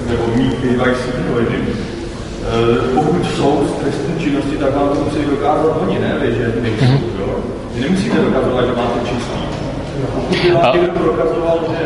nebo 0.10 0.28
mít 0.36 0.54
KYC 0.54 1.00
Pokud 2.96 3.26
jsou 3.36 3.68
z 3.68 3.72
trestní 3.84 4.20
činnosti, 4.20 4.58
tak 4.58 4.76
vám 4.76 4.90
to 4.90 4.96
musí 4.96 5.18
dokázat 5.30 5.78
oni, 5.82 6.00
ne? 6.00 6.16
Vy, 6.22 6.36
že 6.36 6.54
nejsou, 6.62 6.86
mm-hmm. 6.86 7.20
jo? 7.20 7.36
Vy 7.76 7.82
nemusíte 7.82 8.18
dokazovat, 8.18 8.66
že 8.66 8.72
máte 8.72 9.00
čistý. 9.00 9.40
Pokud 10.16 10.38
by 10.44 10.52
vám 10.52 10.76
někdo 10.76 10.92
prokazoval, 10.92 11.60
že, 11.70 11.86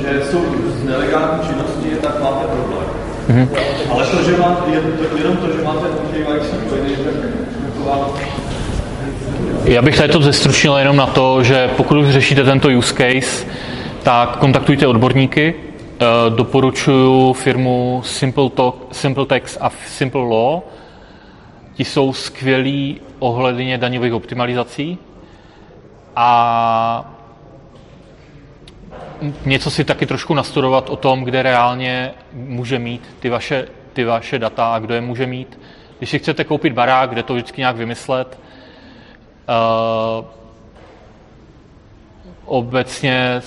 že 0.00 0.22
jsou 0.24 0.40
z 0.80 0.84
nelegální 0.84 1.48
činnosti, 1.48 1.88
tak 2.02 2.22
máte 2.22 2.46
problém. 2.46 2.88
Mm-hmm. 3.30 3.48
Ale 3.90 4.06
to, 4.06 4.22
že 4.22 4.36
máte, 4.36 4.70
jenom 5.18 5.36
to, 5.36 5.46
že 5.46 5.64
máte 5.64 5.86
KYC, 6.12 6.50
to 6.68 6.74
je 6.76 6.96
tak 6.96 7.14
taková 7.66 8.08
já 9.68 9.82
bych 9.82 9.96
tady 9.96 10.12
to 10.12 10.22
zestručnil 10.22 10.76
jenom 10.76 10.96
na 10.96 11.06
to, 11.06 11.42
že 11.42 11.68
pokud 11.76 11.98
už 11.98 12.08
řešíte 12.10 12.44
tento 12.44 12.68
use 12.68 12.94
case, 12.94 13.46
tak 14.02 14.36
kontaktujte 14.36 14.86
odborníky. 14.86 15.54
Eh, 16.00 16.04
doporučuji 16.30 17.32
firmu 17.32 18.02
Simple, 18.04 18.50
Talk, 18.50 18.76
Simple 18.92 19.26
Text 19.26 19.58
a 19.60 19.70
Simple 19.86 20.20
Law. 20.20 20.60
Ti 21.74 21.84
jsou 21.84 22.12
skvělí 22.12 23.00
ohledně 23.18 23.78
daňových 23.78 24.14
optimalizací 24.14 24.98
a 26.16 27.14
něco 29.46 29.70
si 29.70 29.84
taky 29.84 30.06
trošku 30.06 30.34
nastudovat 30.34 30.90
o 30.90 30.96
tom, 30.96 31.24
kde 31.24 31.42
reálně 31.42 32.10
může 32.32 32.78
mít 32.78 33.02
ty 33.20 33.28
vaše, 33.28 33.68
ty 33.92 34.04
vaše 34.04 34.38
data 34.38 34.74
a 34.74 34.78
kdo 34.78 34.94
je 34.94 35.00
může 35.00 35.26
mít. 35.26 35.60
Když 35.98 36.10
si 36.10 36.18
chcete 36.18 36.44
koupit 36.44 36.72
barák, 36.72 37.10
kde 37.10 37.22
to 37.22 37.34
vždycky 37.34 37.60
nějak 37.60 37.76
vymyslet, 37.76 38.38
obecně 42.44 43.42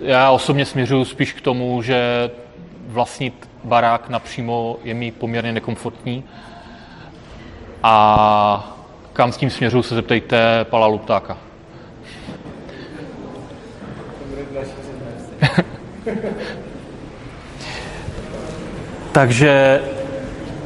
já 0.00 0.30
osobně 0.30 0.64
směřuji 0.66 1.04
spíš 1.04 1.32
k 1.32 1.40
tomu, 1.40 1.82
že 1.82 2.30
vlastnit 2.86 3.48
barák 3.64 4.08
napřímo 4.08 4.76
je 4.84 4.94
mi 4.94 5.10
poměrně 5.10 5.52
nekomfortní 5.52 6.24
a 7.82 8.76
kam 9.12 9.32
s 9.32 9.36
tím 9.36 9.50
směřuji, 9.50 9.82
se 9.82 9.94
zeptejte 9.94 10.64
Pala 10.64 10.86
Luptáka. 10.86 11.38
Takže 19.12 19.80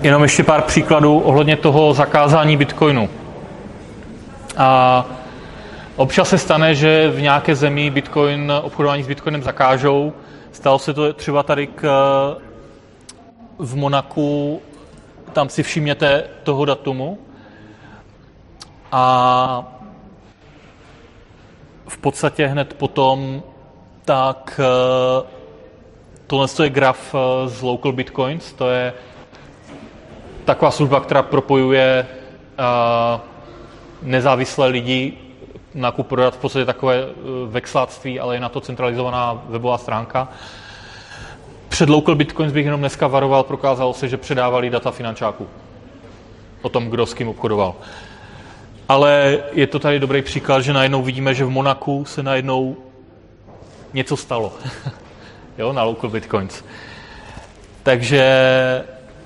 jenom 0.02 0.22
ještě 0.22 0.42
pár 0.42 0.62
příkladů 0.62 1.18
ohledně 1.18 1.57
toho 1.57 1.94
zakázání 1.94 2.57
bitcoinu. 2.57 3.09
A 4.57 5.04
občas 5.96 6.28
se 6.28 6.38
stane, 6.38 6.74
že 6.74 7.11
v 7.11 7.20
nějaké 7.20 7.54
zemi 7.54 7.90
bitcoin, 7.90 8.52
obchodování 8.62 9.02
s 9.02 9.09
bitcoinem 9.09 9.42
zakážou. 9.42 10.12
Stalo 10.52 10.78
se 10.78 10.94
to 10.94 11.12
třeba 11.12 11.42
tady 11.42 11.66
k, 11.66 11.82
v 13.59 13.76
Monaku, 13.76 14.62
tam 15.32 15.48
si 15.48 15.62
všimněte 15.62 16.24
toho 16.42 16.64
datumu. 16.64 17.18
A 18.92 19.72
v 21.88 21.98
podstatě 21.98 22.46
hned 22.46 22.74
potom 22.74 23.42
tak 24.04 24.61
eh, 24.62 25.26
tohle 26.26 26.46
je 26.62 26.70
graf 26.70 27.14
eh, 27.14 27.48
z 27.48 27.62
Local 27.62 27.92
Bitcoins, 27.92 28.52
to 28.52 28.70
je 28.70 28.92
taková 30.44 30.70
služba, 30.70 31.00
která 31.00 31.22
propojuje 31.22 32.07
eh, 32.59 33.20
nezávislé 34.03 34.66
lidi 34.66 35.12
nakup 35.74 36.07
prodat 36.07 36.34
v 36.34 36.38
podstatě 36.38 36.64
takové 36.64 37.05
vexláctví, 37.51 38.20
ale 38.20 38.36
je 38.36 38.40
na 38.40 38.49
to 38.49 38.61
centralizovaná 38.61 39.42
webová 39.49 39.78
stránka. 39.78 40.28
Před 41.68 41.88
Local 41.88 42.14
Bitcoins 42.14 42.53
bych 42.53 42.64
jenom 42.64 42.80
dneska 42.80 43.07
varoval, 43.07 43.42
prokázalo 43.42 43.94
se, 43.94 44.09
že 44.09 44.16
předávali 44.16 44.70
data 44.70 44.90
finančáků 44.90 45.47
o 46.62 46.68
tom, 46.68 46.90
kdo 46.90 47.07
s 47.07 47.14
kým 47.14 47.28
obchodoval. 47.28 47.74
Ale 48.88 49.38
je 49.53 49.66
to 49.66 49.78
tady 49.78 49.99
dobrý 49.99 50.22
příklad, 50.22 50.61
že 50.61 50.72
najednou 50.72 51.03
vidíme, 51.03 51.34
že 51.34 51.44
v 51.44 51.51
Monaku 51.51 52.05
se 52.05 52.22
najednou 52.22 52.76
něco 53.92 54.16
stalo. 54.16 54.53
jo, 55.59 55.72
na 55.72 55.82
local 55.82 56.11
bitcoins. 56.11 56.64
Takže 57.82 58.24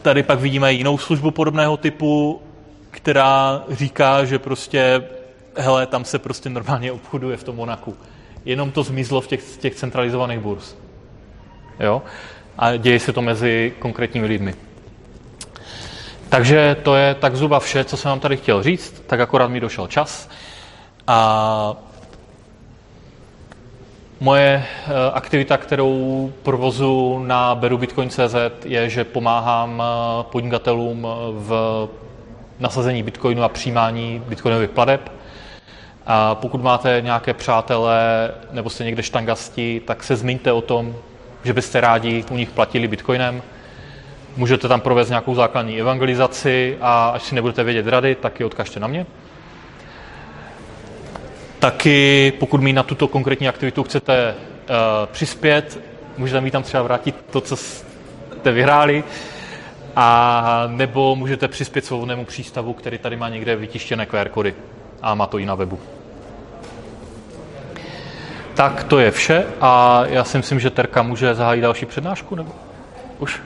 tady 0.03 0.23
pak 0.23 0.41
vidíme 0.41 0.73
jinou 0.73 0.99
službu 0.99 1.31
podobného 1.31 1.77
typu, 1.77 2.43
která 2.91 3.62
říká, 3.70 4.24
že 4.24 4.38
prostě, 4.38 5.09
hele, 5.57 5.86
tam 5.86 6.05
se 6.05 6.18
prostě 6.18 6.51
normálně 6.51 6.93
obchoduje 6.93 7.36
v 7.36 7.45
tom 7.45 7.57
Monaku. 7.57 7.97
Jenom 8.45 8.70
to 8.70 8.82
zmizlo 8.82 9.20
v 9.20 9.26
těch, 9.26 9.57
těch 9.57 9.74
centralizovaných 9.74 10.38
burz. 10.38 10.76
Jo? 11.80 12.03
a 12.61 12.76
děje 12.76 13.01
se 13.01 13.12
to 13.12 13.22
mezi 13.22 13.72
konkrétními 13.78 14.26
lidmi. 14.26 14.55
Takže 16.28 16.76
to 16.82 16.95
je 16.95 17.14
tak 17.14 17.36
zhruba 17.36 17.61
vše, 17.61 17.84
co 17.84 17.97
jsem 17.97 18.09
vám 18.09 18.20
tady 18.20 18.36
chtěl 18.36 18.62
říct, 18.62 19.03
tak 19.07 19.20
akorát 19.20 19.49
mi 19.49 19.61
došel 19.61 19.86
čas. 19.86 20.28
A 21.07 21.76
moje 24.20 24.64
eh, 24.64 24.93
aktivita, 25.12 25.57
kterou 25.57 26.32
provozu 26.43 27.22
na 27.26 27.55
berubitcoin.cz 27.55 28.34
je, 28.64 28.88
že 28.88 29.05
pomáhám 29.05 29.82
eh, 29.82 30.24
podnikatelům 30.32 31.07
v 31.30 31.88
nasazení 32.61 33.03
bitcoinu 33.03 33.43
a 33.43 33.49
přijímání 33.49 34.23
bitcoinových 34.29 34.71
pladeb. 34.71 35.13
A 36.07 36.35
pokud 36.35 36.63
máte 36.63 37.01
nějaké 37.01 37.35
přátelé 37.35 38.31
nebo 38.53 38.71
jste 38.71 38.85
někde 38.85 39.03
štangasti, 39.03 39.83
tak 39.87 40.03
se 40.03 40.17
zmiňte 40.17 40.53
o 40.53 40.61
tom, 40.61 40.97
že 41.45 41.53
byste 41.53 41.81
rádi 41.81 42.25
u 42.31 42.37
nich 42.37 42.51
platili 42.51 42.89
bitcoinem. 42.89 43.43
Můžete 44.37 44.69
tam 44.69 44.81
provést 44.81 45.09
nějakou 45.09 45.35
základní 45.35 45.81
evangelizaci 45.81 46.79
a 46.81 47.09
až 47.09 47.23
si 47.23 47.35
nebudete 47.35 47.65
vědět 47.65 47.87
rady, 47.87 48.15
tak 48.15 48.41
ji 48.41 48.47
odkažte 48.47 48.81
na 48.81 48.87
mě. 48.87 49.07
Taky, 51.59 52.33
pokud 52.41 52.61
mi 52.61 52.73
na 52.73 52.83
tuto 52.83 53.09
konkrétní 53.09 53.49
aktivitu 53.49 53.83
chcete 53.83 54.35
uh, 54.35 54.75
přispět, 55.13 55.81
můžete 56.19 56.41
mi 56.41 56.51
tam 56.51 56.63
třeba 56.63 56.83
vrátit 56.83 57.17
to, 57.31 57.41
co 57.41 57.57
jste 57.57 58.53
vyhráli, 58.53 59.05
a 60.03 60.64
nebo 60.66 61.16
můžete 61.16 61.48
přispět 61.48 61.84
svobodnému 61.84 62.24
přístavu, 62.24 62.72
který 62.72 62.98
tady 62.98 63.16
má 63.16 63.28
někde 63.28 63.57
vytištěné 63.57 64.07
QR 64.07 64.28
kody 64.28 64.55
a 65.03 65.14
má 65.14 65.26
to 65.26 65.38
i 65.38 65.46
na 65.46 65.55
webu. 65.55 65.78
Tak 68.55 68.84
to 68.84 68.98
je 68.98 69.11
vše 69.11 69.46
a 69.61 70.03
já 70.07 70.24
si 70.24 70.36
myslím, 70.36 70.61
že 70.61 70.70
Terka 70.70 71.03
může 71.03 71.34
zahájit 71.34 71.62
další 71.62 71.86
přednášku, 71.86 72.34
nebo 72.34 72.53
už? 73.18 73.40